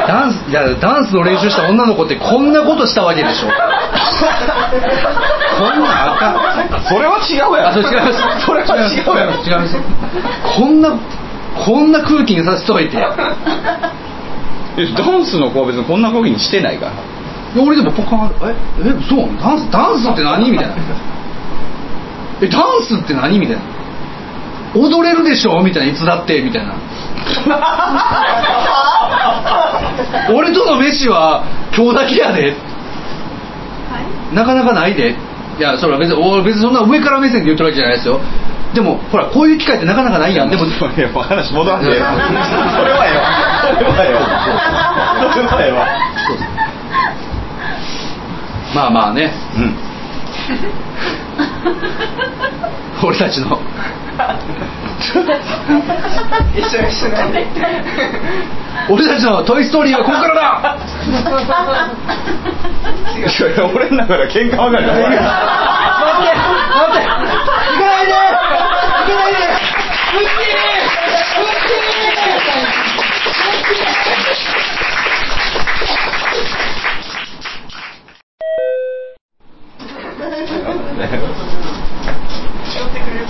[0.08, 3.47] ダンスいやダンスの練習した女の子ってこんなことしたわけでしょ。
[3.49, 3.53] こ
[5.75, 6.31] んなんあか
[6.79, 6.83] ん。
[6.87, 8.19] それは違うやあそれ違います。
[8.45, 9.33] それは違うやろ。
[9.43, 9.75] 違います。
[10.57, 10.97] こんな
[11.65, 12.95] こんな空気にさせといて。
[12.97, 13.09] ダ
[15.17, 16.93] ンスの子は別にこんな動きにしてないから。
[17.61, 18.55] 俺でもポカンえ
[18.87, 19.29] えそう？
[19.41, 20.49] ダンスダンスって何？
[20.51, 20.75] みたいな。
[22.41, 23.37] えダンスって何？
[23.39, 23.61] みたいな。
[24.75, 25.61] 踊れるでしょ？
[25.63, 25.93] みたいな。
[25.93, 26.41] いつだって？
[26.41, 26.73] みたいな
[30.33, 31.43] 俺との飯は
[31.75, 32.55] 今日だけやで。
[34.33, 35.15] なかなかないで。
[35.57, 38.19] いやそれは別に俺別にそんな上から目線で言ってるわけじゃないですよ。
[38.73, 40.49] でもほらこういう機会ってなかなかないやん。
[40.49, 40.69] でもい
[40.99, 41.89] やもう話戻らんで。
[41.89, 42.19] ええわそ
[42.83, 43.23] れはええわ
[43.73, 44.19] それはええわ
[45.33, 45.87] それはええわ
[48.75, 49.31] まあまあね。
[49.55, 49.73] うん。
[53.03, 53.57] 俺たちの。
[56.57, 57.45] 一緒にしないで
[58.89, 60.78] 俺たちの「トイ・ストーリー」はここからだ。
[63.17, 65.25] いやいや俺の中で喧嘩ばかりだ待って待
[66.88, 67.13] って行
[67.78, 69.39] かないで行かないで
[70.13, 72.97] うっちーうっちー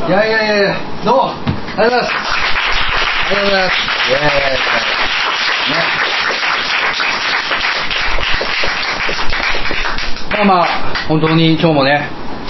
[0.08, 1.24] いやいやいやいやどうも。
[1.78, 2.12] ありがとうございます
[3.28, 3.76] ありがとうございます
[4.08, 4.24] イエーイ
[5.70, 5.78] ね
[10.27, 10.68] まあまあ
[11.08, 12.10] 本当に今日もね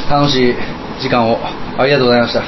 [0.10, 0.56] 楽しい
[1.02, 1.38] 時間を。
[1.80, 2.42] ありがとうございました。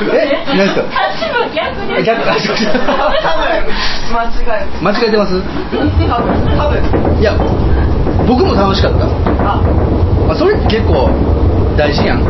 [0.00, 0.44] え？
[0.46, 0.82] 何ですか？
[2.04, 2.56] 逆逆あそう
[4.14, 5.34] 間違え間違えてます。
[7.20, 7.34] いや
[8.26, 9.06] 僕も楽しかった。
[9.06, 9.62] あ。
[10.26, 11.08] まあ、それって結構
[11.76, 12.22] 大事やん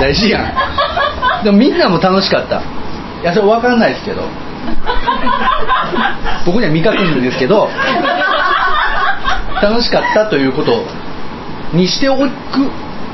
[0.00, 0.40] 大事や
[1.42, 1.44] ん。
[1.44, 2.60] でもみんなも楽しかった。
[2.60, 4.22] いやそれ分かんないですけど。
[6.46, 7.68] 僕には未確認ですけど
[9.60, 10.84] 楽しかったということ
[11.74, 12.28] にしておく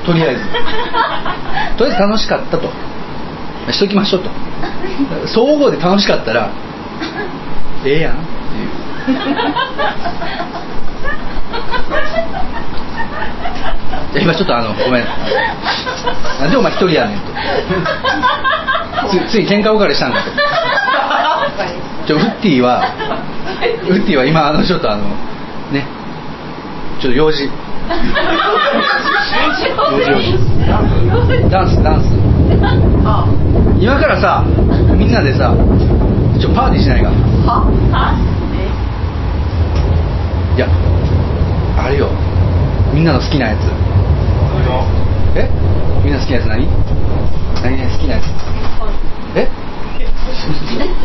[0.05, 0.43] とりあえず。
[1.79, 2.71] とりあえず楽しかったと。
[3.73, 4.31] しときましょうと。
[5.27, 6.51] 総合で楽しかったら
[7.85, 8.69] ええやんっていう
[9.11, 9.15] い
[13.93, 15.05] や今ちょっとあのごめん。
[16.41, 17.27] なんでお前一人やねんと。
[19.29, 20.31] つつい喧嘩別れしたんだと。
[22.07, 22.85] ちょウッディは
[23.89, 25.05] ウッディは今あのちょっとあの
[25.73, 25.87] ね。
[27.01, 27.51] ちょっと用事用
[29.53, 31.51] 事用事。
[31.51, 32.07] ダンスダンス。
[33.81, 34.45] 今からさ
[34.97, 35.55] みんなでさ
[36.41, 37.11] ちょパーティーしないか。
[40.57, 40.69] いや
[41.77, 42.09] あれよ。
[42.93, 43.61] みんなの好きなやつ。
[45.37, 45.49] え？
[46.05, 46.67] みんな好きなやつ何？
[47.63, 48.25] 何々好きなやつ。
[49.37, 49.49] え？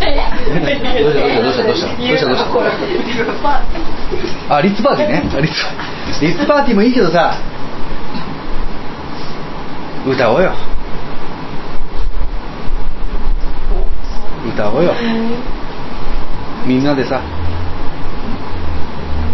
[0.01, 0.15] え？
[0.49, 1.63] どうした？
[1.63, 1.77] どうした？
[1.77, 1.87] どうした？
[1.97, 2.27] どうした？
[2.27, 2.37] どうした？
[2.37, 2.41] どうし
[4.49, 4.55] た？
[4.55, 5.23] あリッツパーティーね。
[5.35, 7.37] あリッツリッツパーティーもいいけどさ
[10.07, 10.53] 歌おうよ。
[14.53, 14.93] 歌おうよ。
[16.65, 17.21] みんなでさ。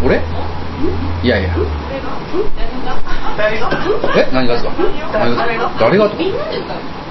[0.03, 0.21] 俺？
[1.25, 1.55] いやいや。
[3.35, 3.67] 誰が
[4.15, 4.71] え何がですか？
[5.11, 5.71] 何誰が？
[5.79, 6.31] 誰がとい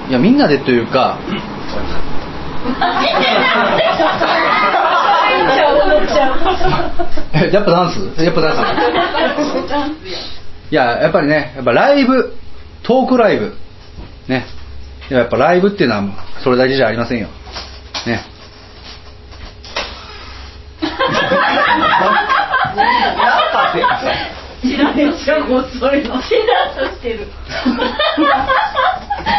[0.09, 1.17] やみんなでというか。
[7.33, 8.23] えやっぱダンス？
[8.23, 8.59] やっぱダンス
[10.71, 12.33] いややっぱりねやっぱライブ。
[12.83, 13.53] トークライブ。
[14.29, 14.45] ね。
[15.09, 16.03] やっぱライブっていうのは
[16.41, 17.27] それだけじゃありませんよ。
[18.07, 18.23] ね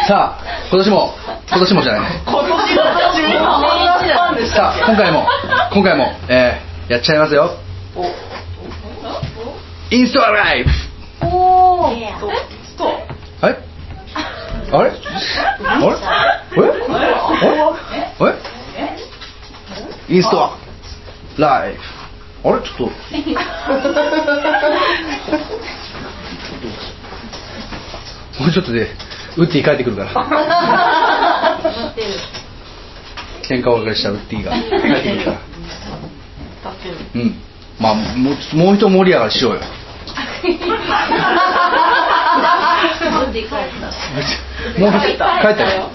[0.07, 1.13] さあ今年も
[1.49, 2.11] 今年もじゃない。
[2.25, 2.83] 今年の
[4.35, 5.27] 年さあ今回も
[5.73, 7.51] 今回も、えーやっちゃいますよ。
[7.97, 8.05] お
[9.91, 10.69] インストアライブ。
[11.27, 11.99] おー。
[13.41, 13.57] はい
[14.71, 14.91] あれ？
[15.65, 15.95] あれ？
[16.63, 16.65] え？
[18.19, 18.33] あれ？
[20.09, 20.51] インストア
[21.37, 21.79] ライブ
[22.47, 22.61] あれ？
[22.61, 22.83] ちょっと。
[28.39, 28.91] もうちょっとで
[29.37, 30.11] ウッディ帰ってくるから。
[33.43, 34.51] 喧嘩別れしたウッディが。
[34.51, 35.37] 帰ってくるから。
[36.73, 37.41] 助けるうん。
[37.79, 39.61] まあもうもう一盛り上がりしようよ。
[44.77, 45.25] もう帰った
[45.75, 45.89] よ。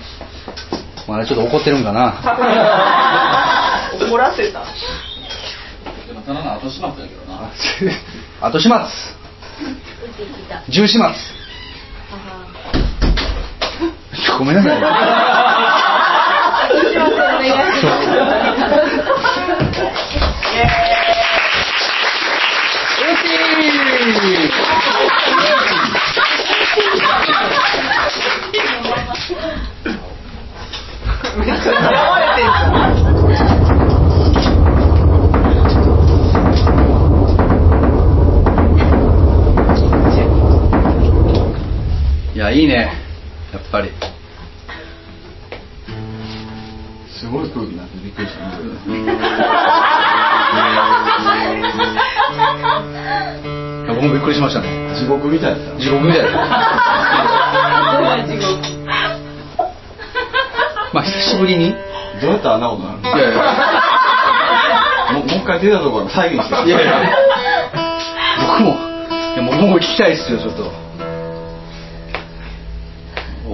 [1.06, 2.14] まだちょっと怒ってるんかな。
[4.08, 4.62] 怒らせた
[6.24, 6.88] ただの後始末。
[6.88, 7.50] だけどな
[8.40, 8.78] 後始末。
[10.68, 11.06] 重始末
[14.38, 14.68] ごめんなさ
[31.38, 33.11] めっちゃ嫌われてんじゃん
[42.32, 42.92] いいやいいね。
[43.52, 43.90] やっぱり。
[47.20, 48.40] すごい空気になってびっくりした。
[53.42, 56.30] いや僕もびっくりしましたね地獄みたいだった地獄みたいだ
[60.92, 61.74] まあ久しぶりにい
[62.20, 62.60] どうやったらあん。
[62.60, 63.42] なことなるやいや
[65.14, 67.02] もうもう一回出たところ再現していやいや
[68.48, 68.76] 僕も
[69.34, 70.70] いやもう聞きたいですよちょっと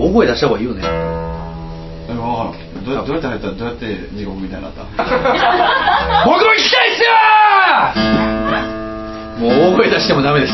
[0.08, 0.82] 大声出した方がいいよね。
[2.08, 2.52] え分からん
[2.84, 3.48] どうどうやって入った？
[3.52, 3.86] どうやって
[4.16, 4.82] 地獄みたいになった？
[6.24, 7.10] 僕も行きたいっすよ！
[9.38, 10.52] もう大声出してもダメです。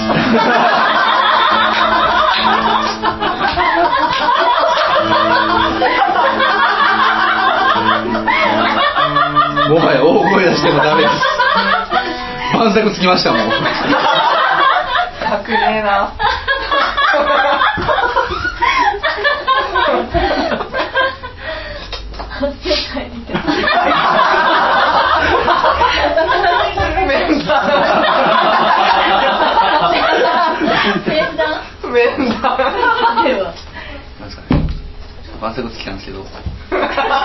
[9.68, 11.14] もはや大声出してもダメです。
[12.54, 13.52] 満足つきましたもん白
[15.52, 16.12] ねえな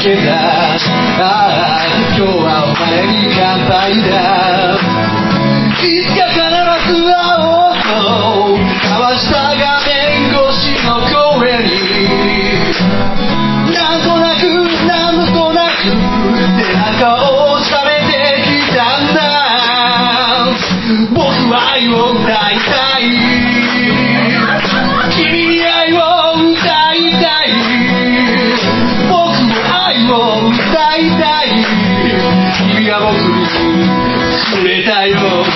[0.00, 4.78] けたああ今日はお前に乾杯だ
[5.82, 6.38] いつか必
[6.86, 7.90] ず会おうと
[8.78, 11.74] 交わした画面越しの声に
[13.74, 14.46] なんとなく
[14.86, 18.14] なんとなく背中を押されて
[18.46, 19.18] きたんだ
[21.10, 22.22] 僕は愛を歌
[22.52, 22.77] いた
[31.28, 31.46] 歌い
[32.56, 33.44] 君が僕に
[34.50, 35.52] くれたように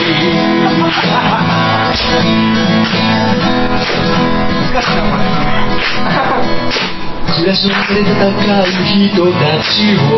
[7.35, 10.13] 暮らしの中で戦う人たちを。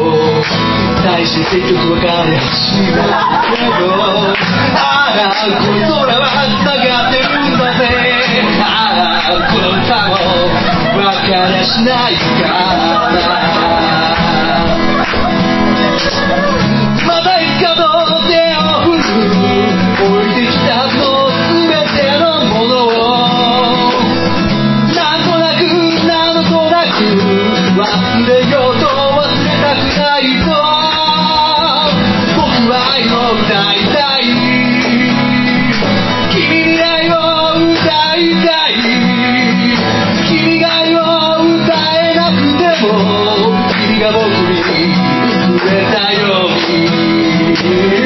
[1.04, 3.06] 大して積極分かれしない
[3.72, 6.26] けどああこの空は
[6.58, 7.82] 繋がってるんだぜ
[8.62, 8.64] あ
[9.20, 10.16] あこの歌も
[10.96, 14.33] 分かりゃしないから。
[47.64, 48.03] に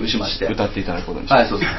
[0.00, 0.46] ングしまして。
[0.46, 1.70] 歌っていただくことにしはいそうです。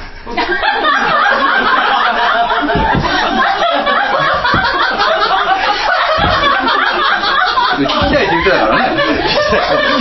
[7.82, 8.84] ね聞きたいって言ってたからね。
[8.86, 8.90] 聞
[9.28, 9.34] き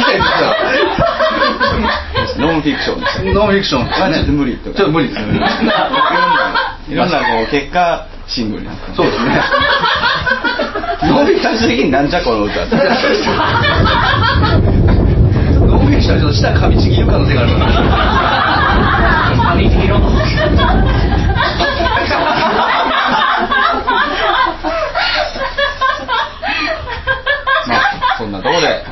[0.04, 0.28] たいって言って
[2.36, 3.32] たノンフィクションですね。
[3.32, 4.58] ノンフィクションちょっと無理。
[4.58, 5.48] ちょっと無理ですいろんな、
[6.88, 8.66] いろんなこう結果、シングル。
[8.94, 9.40] そうですね。
[11.08, 12.60] ノンフィクション的になんじゃこの歌
[16.10, 16.10] って。
[16.10, 17.66] ノンフィクションはちょっと舌噛みちぎる可能性があるから
[19.50, 20.06] 髪切ろうま
[27.76, 27.78] あ、
[28.18, 28.84] そんなところで、はい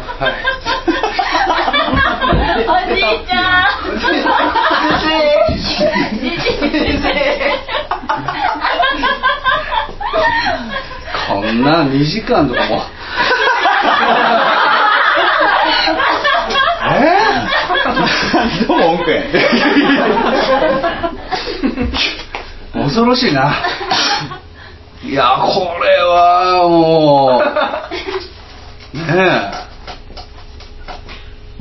[2.59, 2.63] お
[2.93, 3.69] じいちゃん。
[4.99, 5.07] じ
[6.31, 7.05] じ先生。
[11.29, 12.83] こんな2時間とかも
[18.35, 19.29] 何度も文句やね
[22.85, 23.55] ん恐ろしいな。
[25.05, 27.41] いやこれはも
[28.93, 28.99] う。
[28.99, 29.53] ねえ。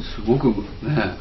[0.01, 1.13] すごくね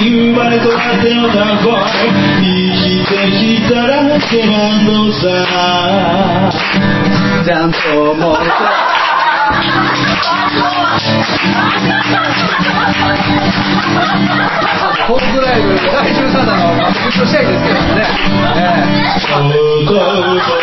[0.09, 1.09] 生まれ育って
[3.09, 3.91] てきたら
[4.29, 4.53] 手間
[4.83, 5.21] のさ
[7.45, 7.77] ちゃんと
[9.49, 18.05] トークライブ第13弾のまあ告知をしたいですけどもね、
[18.55, 18.77] え
[19.25, 19.49] とう
[19.87, 20.53] とう僕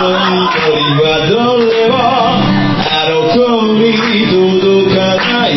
[0.00, 3.36] の祈りはどれもあの子
[3.76, 3.92] に
[4.32, 5.52] 届かない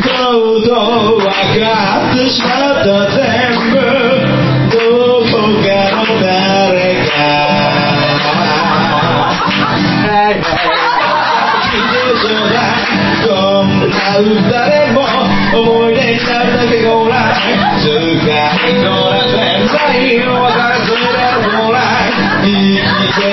[0.00, 0.06] と
[0.38, 0.70] うと
[1.10, 1.66] う分か
[2.08, 3.18] ってしまった全
[3.72, 3.82] 部
[4.70, 4.78] ど
[5.26, 7.14] こかの誰か
[12.24, 12.88] い聞いてちょうだい
[13.24, 15.02] こんな歌でも
[15.60, 17.34] 思い出になるだけごら
[17.80, 23.24] 使いこなせない別れそれでもらい生き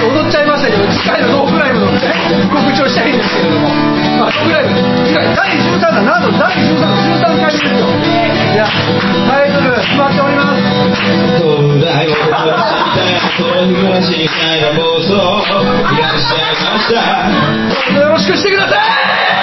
[0.00, 2.00] 踊っちゃいましたけど次回のトークライブの、ね、
[2.50, 3.89] 告知をしたいんですけれども、
[4.20, 4.74] まあ、トークライブ
[5.08, 7.72] 次回第13弾なんと第13弾13回目ですよ
[8.52, 8.68] いや
[9.26, 9.72] タイトル。
[9.80, 10.60] 決まっております
[17.96, 19.39] よろしくしてください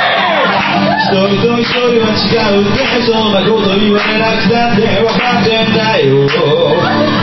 [0.67, 6.27] 一人と一人は違うってそんなこと言われなくたって分かってんだよ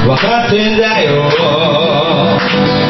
[0.04, 1.28] 分かってんだよ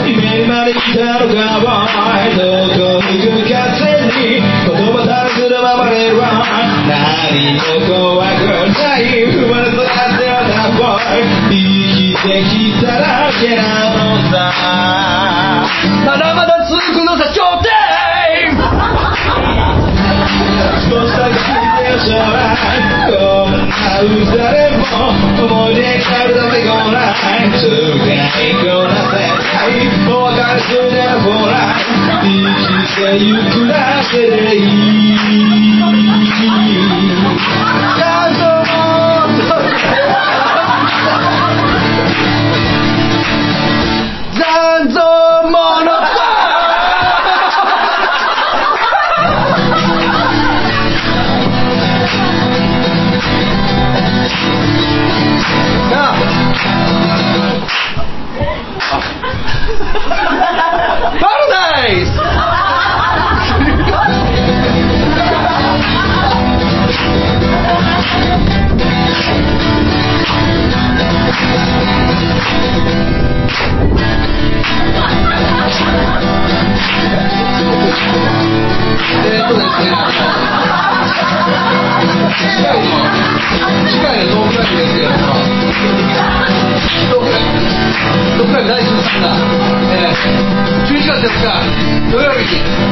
[0.07, 6.47] 夢にまで来たのかボーイどこに行くか勝手に言葉足らずのままでは
[6.87, 9.03] 何も怖くない
[9.33, 11.19] 生まれ育ってはなボー
[11.51, 13.84] イ生きてきただけなの
[22.55, 24.83] こんな歌でも
[25.45, 29.69] 思い出があるだけ来ない使いこなせない
[30.09, 31.53] お別れするならほら
[32.23, 33.75] 生きてゆくだ
[34.11, 34.65] けでいい
[91.45, 91.63] が
[92.11, 92.84] 土曜日。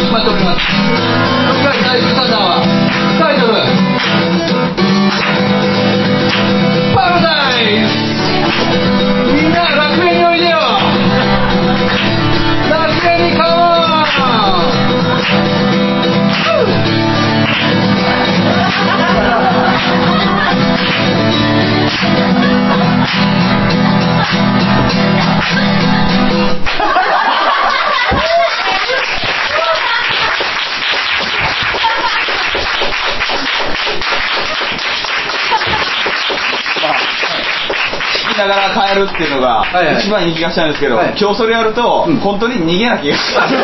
[39.02, 40.00] るっていうのがはいはい。
[40.00, 41.14] 一番いい気がしたんですけど、はい。
[41.18, 42.16] 今日それやると、うん。
[42.18, 43.54] 本当に逃げな気がします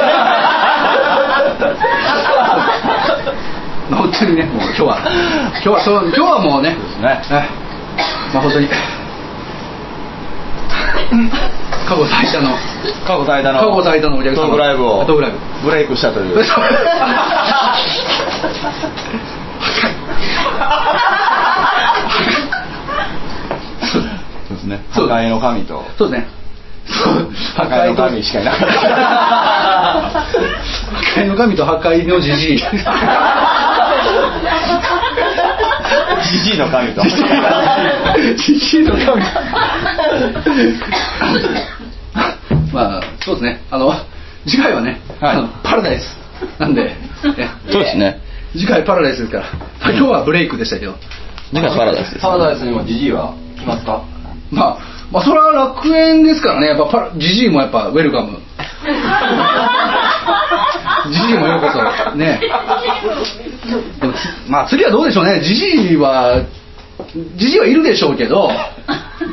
[3.95, 4.99] 本当にね、もう今日は、
[5.55, 6.77] 今日はそう、今日はもうね、ね。
[7.07, 7.25] はい。
[8.35, 8.69] まあ本当に、
[11.89, 12.51] 過去最多の、
[13.07, 14.43] 過去最多の過去最多のお客様。
[14.43, 15.39] トークライブをトークライブ。
[15.65, 16.45] ブレイクしたという
[23.89, 26.29] そうですねそう破壊の神とそうですね。
[26.87, 28.73] そう破壊の神しかいなかった破
[31.21, 32.59] 壊の神と破壊のじじい。
[32.59, 32.65] ジ
[36.45, 37.11] ジイの神とじ
[38.59, 39.03] じいの神。
[42.73, 43.61] まあ、そうですね。
[43.71, 43.93] あの、
[44.47, 46.17] 次回はね、はいあのパラダイス。
[46.59, 46.95] なんで、
[47.37, 48.21] えそうですね
[48.53, 49.47] 次回パラダイスですから。
[49.93, 50.95] 今日はブレイクでしたけど。
[51.51, 54.03] 次回パラダイスですパラダイスにもジジイは来ますか？
[54.51, 54.81] まあ、
[55.13, 58.39] まあ、それは楽園ですからね、やっぱジジイもやっぱウェルカム。
[61.11, 62.17] ジジイもようこそ。
[62.17, 62.41] ね。
[64.01, 64.17] でもつ
[64.49, 66.43] まあ次はどうでしょうね、ジジイは、
[67.37, 68.51] ジジイはいるでしょうけど、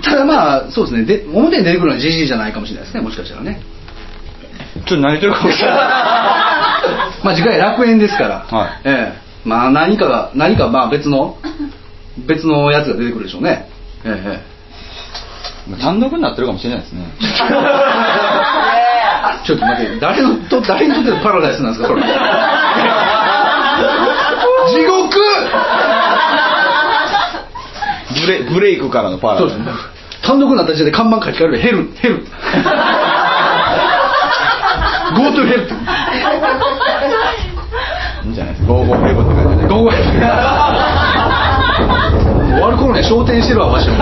[0.04, 3.62] ただまあ、そうですね、で表に出てくるのはジジイじゃないかもしれないですね、もしかしたらね。
[4.86, 5.78] ちょっと慣れてるかもしれない
[7.24, 11.38] まあ次回楽園ですから、はいええまあ何かが、何かまあ別の、
[12.18, 13.70] 別のやつが出てくるでしょうね。
[14.04, 14.55] ええええ
[15.82, 17.06] 単独になってるかもしれないですね
[19.46, 22.02] ちょっと待って、誰のと誰にとってのパラダイスなんですか、これ。
[22.02, 22.06] 地
[24.86, 25.20] 獄
[28.22, 29.58] ブレブレイクからのパラダイス。
[30.26, 32.26] 単独になった時点で看板書き換えるヘル、ヘル。
[35.16, 35.74] Go to hell って。
[38.26, 39.94] いいんじゃないですかゴーゴーヘブンって感じで Go away
[42.56, 43.96] 終わる頃には昇天してるわ、わしも。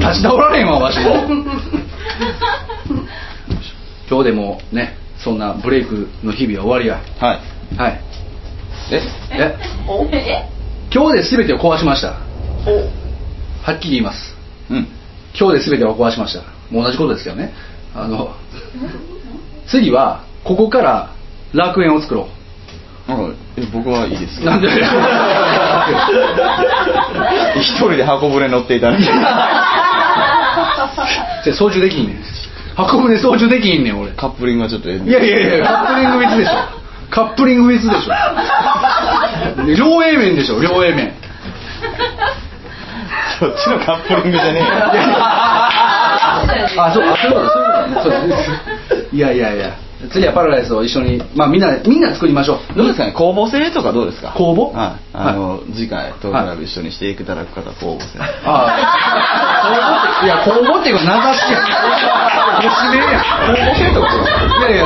[0.00, 1.14] 立ち直られんわ、わしも。
[4.10, 7.00] 今日でもね、そんなブレイクの日々は終わりや。
[7.20, 7.38] はい
[7.80, 8.00] はい。
[8.90, 9.00] え？
[9.30, 9.38] え？
[9.38, 9.56] え？
[10.92, 12.08] 今日で全てを壊しました。
[12.08, 12.14] は
[13.72, 14.36] っきり言います。
[14.70, 14.88] うん
[15.38, 16.40] 今日で全てを壊しました。
[16.70, 17.54] もう同じことですけどね。
[17.94, 18.34] あの、
[19.66, 21.10] 次は、ここから
[21.54, 22.28] 楽園を作ろ
[23.08, 24.40] なんかえ僕はいいです。
[24.40, 24.44] う。
[24.44, 24.68] なんで？
[27.60, 29.04] 一人で箱舟乗っていただいて。
[31.44, 32.16] じゃ操縦できひんねん。
[32.76, 34.12] 箱舟操縦できひんねん俺。
[34.12, 36.52] カップリングはちょっとえいやいやいやカップリング別でしょ。
[37.10, 38.12] カップリング別でしょ。
[39.76, 41.12] 両 A 面でしょ両 A 面。
[43.40, 44.66] そっちのカップリングじゃねえよ
[46.78, 48.36] あそうあそうそういうことねそうで
[49.10, 49.76] すいやいやいや。
[50.10, 52.74] 次はパラダイスを一緒にまあみんなみんな作りましょう。
[52.74, 53.12] どうですかね？
[53.12, 54.34] 公募制とかどうですか？
[54.36, 54.72] 公募？
[54.74, 55.00] はい。
[55.14, 58.18] あの、次回トークライブ一緒にしていただく方公募制。
[58.18, 60.24] ああ。
[60.24, 61.60] いや公募っていうか名指しや。
[61.60, 61.62] ん
[62.58, 64.02] ご指名やん公募制と？
[64.02, 64.06] か
[64.58, 64.82] いやいや。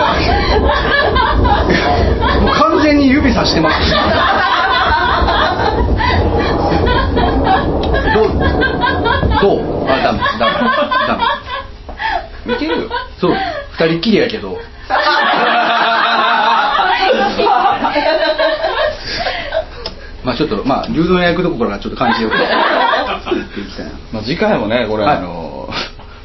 [2.42, 3.80] もう完全に指さしてます。
[8.12, 8.24] どう？
[9.40, 9.88] どう？
[9.88, 10.52] あダメダメ
[11.08, 11.24] ダメ
[12.54, 12.90] いけるよ。
[13.20, 13.36] そう。
[13.78, 14.58] 二人っきりやけど。
[20.24, 22.34] まあちょっとまあ牛丼屋行くとこからちょっと感じよく
[24.12, 25.16] まあ、次回もねこれ、はい。
[25.18, 25.68] あの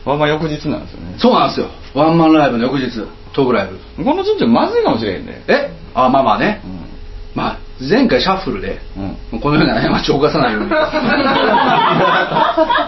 [0.05, 1.13] ワンマン翌日なんですよね。
[1.17, 1.67] そうなんですよ。
[1.93, 2.89] ワンマンライブの翌日。
[3.33, 3.67] トークライ
[3.97, 4.03] ブ。
[4.03, 5.71] この順序まずいかもしれへんねえ？
[5.93, 6.79] あまあまあね、うん。
[7.35, 8.79] まあ前回シャッフルで、
[9.31, 9.39] うん。
[9.39, 10.71] このような過ちを犯さないように。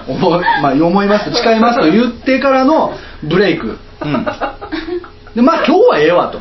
[0.08, 2.94] 思い,、まあ、思いますと誓いますと言ってからの
[3.30, 3.78] ブレイク。
[4.02, 4.26] うん。
[5.36, 6.40] でまあ今日はええわと。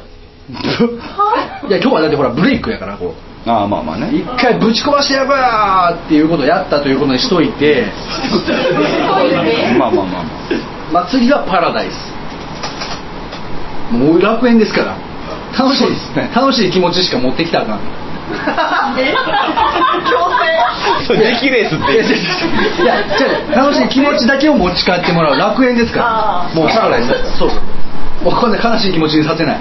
[1.69, 3.15] いや今日はだってほらブレイクやからこ
[3.47, 3.49] う。
[3.49, 4.11] ああまあまあね。
[4.15, 7.87] 一回ぶち壊してやばーっていうことをやったということにしといて。
[9.79, 10.25] まあまあまあま
[10.93, 12.13] まあ次はパラダイス。
[13.93, 14.97] もう楽園ですから。
[15.59, 16.31] 楽しいですね。
[16.35, 17.81] 楽しい気持ちしか持ってきたらあかん
[18.35, 18.95] あ
[21.07, 21.93] それ出来レースって。
[22.83, 22.95] いや
[23.55, 25.39] 楽しい気持ちだけを持ち帰ってもらう。
[25.39, 26.55] 楽園ですから。
[26.55, 27.09] もうパラダイス
[27.39, 27.61] そうそう。
[28.25, 29.61] もうこんな悲しい気持ちにさせない。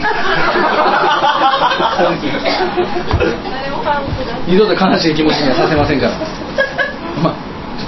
[4.48, 6.12] 二度と悲しい気持ちにはさせませんから。
[7.22, 7.36] まあ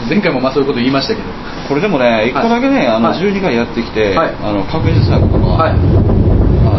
[0.10, 1.28] 前回もまあそういうこと言いましたけど。
[1.70, 4.36] これでもね一個だけね、あのはい12回やってきて、はい。
[4.44, 5.72] あの確実なことが、はい。
[5.72, 5.76] あ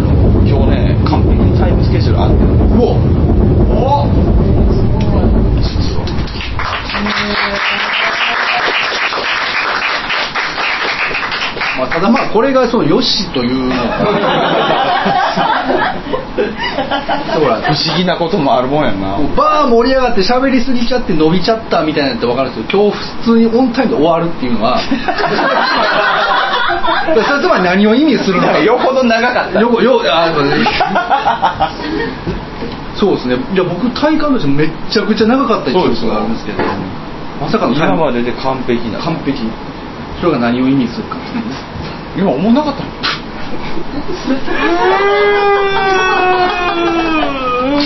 [0.01, 0.13] の
[0.45, 2.45] 今日ね完璧にタイムスケジュール合って。
[2.75, 2.99] お
[11.77, 14.05] まあ、ただまあこれがそのよしというのか。
[17.35, 19.19] そうだ不思議なこともあるもんやんな。
[19.37, 24.79] バー盛り上がって喋りすぎちゃって伸びちゃったみたいなのって分かるんですけど今日普通にオンタイムで終わるっていうのは。
[27.05, 28.59] それつまり何を意味するのか。
[28.59, 29.61] よほど長かった。
[29.61, 30.31] よこよあ
[32.97, 33.37] そうですね。
[33.53, 36.59] いや僕体感としてめっちゃくちゃ長かった記憶があるんですけど
[37.41, 39.01] まさかの今までで完璧な。
[39.01, 39.43] 完璧。
[40.21, 41.17] それが何を意味するか。
[42.17, 42.85] 今思んなかった。
[47.65, 47.81] の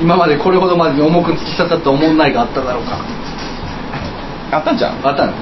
[0.00, 2.98] 今までこれほどまでに重く突き刺さった思んないがあっただろうか
[4.56, 4.96] あったんじゃん。
[5.06, 5.32] あったの。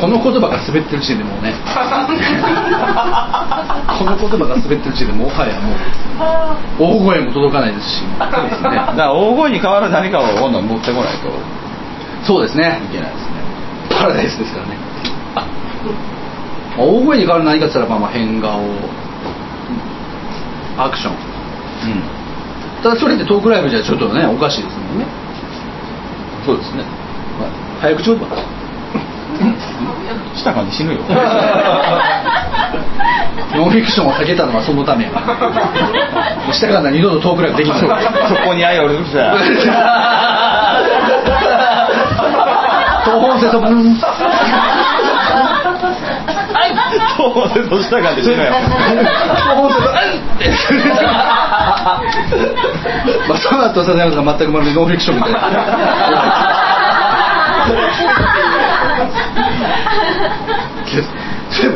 [0.00, 1.54] この言葉が滑ってる時点でもうね。
[3.98, 5.72] この言葉が滑ってる時点でもはやも
[6.80, 8.02] う大声も届かないですし。
[8.18, 8.70] そうですね。
[8.74, 11.30] だから大声に変わる何かを今度持ってこないと。
[12.24, 12.80] そうですね。
[12.90, 13.32] いけないですね。
[14.00, 14.76] パラダイスですからね。
[15.34, 15.46] まあ
[16.78, 18.60] 大声に変わる何かって言ったらまあまあ変顔。
[20.78, 21.12] アクション。
[21.12, 22.22] うん。
[22.82, 25.06] ただそれってトークライブじゃちょっとねおかしいですもんね、
[26.44, 26.84] そうですね。
[27.38, 27.50] まあ
[27.80, 28.26] 早口言葉
[30.36, 31.00] した感じ死ぬよ。
[33.54, 35.04] ノンフィクションを避けたのはそのため。
[36.52, 39.36] したから二度とトークライブできませんそこに愛をるとしたら
[43.04, 43.96] 東本瀬戸分
[47.22, 49.88] そうでそした感じ死ぬよ東本瀬戸うんっ
[50.38, 50.50] て
[53.28, 53.72] まあそさんが
[54.10, 54.14] 全
[54.46, 55.38] くまるでノンフィクションみたいな。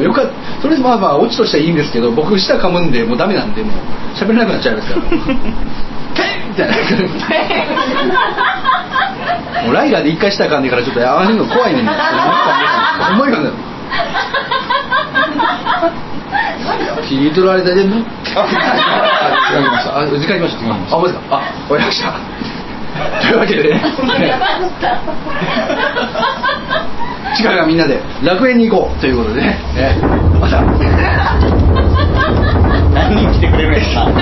[0.02, 0.32] よかった。
[0.62, 3.74] それまあまあオチとしてはいいんですけど僕舌噛むんでもうダメなんでもう
[4.16, 5.02] 喋れなくなっちゃいますから。
[5.06, 5.16] ペン
[6.48, 6.74] みたいな。
[9.64, 11.96] もうライガーで一回舌噛んでからちょっとああいうの怖いねんほん
[13.18, 13.54] まにかんだよ
[17.08, 18.04] 聞い取られたでも
[18.36, 18.56] あ時
[19.54, 20.96] 間来ましたあ時間来ましたました。
[20.96, 21.36] あマジですか。
[21.36, 22.12] あ終わりました
[23.20, 23.62] というわけで。
[23.74, 23.80] ね
[27.36, 29.48] 力がみんなで楽園に行こうということでね。
[29.74, 30.00] ね
[30.40, 30.62] また。
[32.94, 34.16] 何人来てくれるんやろな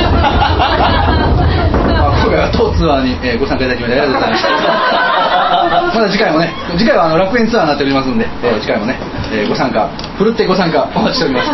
[2.09, 5.14] あ今回は当ツアーに、えーご参加いただきましてありがとうございました
[5.95, 8.99] まだ次回もね次回はあの楽園ツアーになっておりますんで、えー次回もね、
[9.33, 9.89] えーご参加
[10.19, 11.51] ふるってご参加お待ちしております。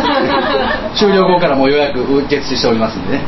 [1.05, 3.23] 終了後からもう予約受付しておりますんでね。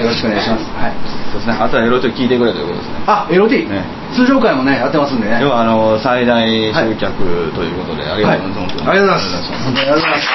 [0.00, 0.64] よろしくお願いします。
[0.80, 0.92] はい。
[1.32, 1.56] そうですね。
[1.60, 2.94] あとはエロチョ聞いてくれということですね。
[3.06, 3.84] あ LT、ね
[4.14, 5.38] 通常会もねやってますんでね。
[5.40, 7.12] 要はあの最大集客
[7.54, 9.64] ということで、ありがはいとうございます、ありがとうございます。
[9.64, 10.28] 本当にありがとうございます。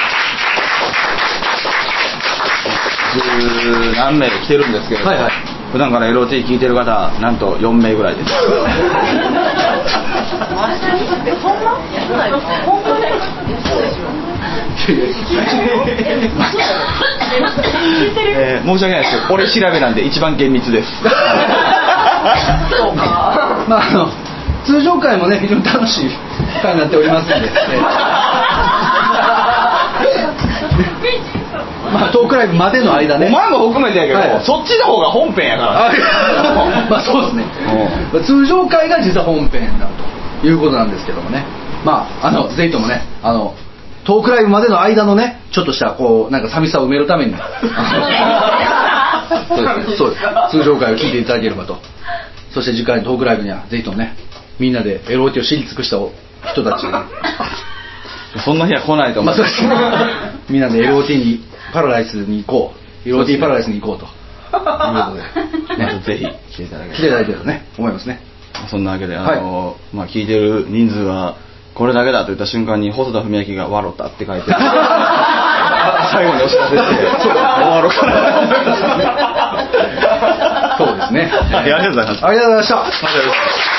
[3.14, 5.32] 十何名来てるんですけれど、はいはい。
[5.72, 8.32] 普段から LOT 聞いてる方なんと4名ぐらいです
[18.38, 20.90] えー申し訳ないですけど俺調べなんで一番厳密です。
[23.68, 24.08] まああの
[24.64, 26.10] 通常会もね非常に楽しい
[26.62, 27.40] 会になっておりますんで、え
[31.32, 31.35] ー
[31.92, 33.28] まあトークライブまでの間ね。
[33.28, 34.44] お前も含めてやけど、はい。
[34.44, 35.86] そっちの方が本編やから。
[35.86, 35.90] あ
[36.90, 37.44] まあそうですね。
[38.24, 39.86] 通常会が実は本編だ
[40.40, 41.44] ということなんですけどもね。
[41.84, 43.54] まああのぜひともねあの
[44.04, 47.34] トークライブまでの間のねちょっとしたこうなんか寂しさを埋めるために。
[49.48, 49.90] そうです。
[49.90, 50.22] ねそうです。
[50.50, 51.78] 通常会を聞いていただければと。
[52.52, 54.16] そして次回のトークライブにはぜひともね
[54.58, 55.98] みんなで LOT を知り尽くした
[56.50, 56.84] 人たち。
[56.84, 56.92] に
[58.44, 59.36] そんな日は来ないと思う。
[59.36, 63.08] まあみんなで LOT にパラダイスに行こう。
[63.40, 64.04] パラダイスに行こうと。
[64.04, 64.66] いうこ
[65.68, 66.26] とで、ね、ぜひ。
[66.54, 68.20] 来ていただけ来ていただね思いますね。
[68.68, 71.34] そんなわけで、あのまあ、聞いてる人数は
[71.74, 74.50] これだけだと言った瞬間に細田文明が「笑った」って書いて
[76.10, 78.12] 最後にお知らせして終わろうかな。
[80.78, 81.30] そうですね。
[81.52, 81.72] はい。
[81.72, 82.26] ありがとうございます。
[82.26, 82.90] ありがとうございまし
[83.70, 83.75] た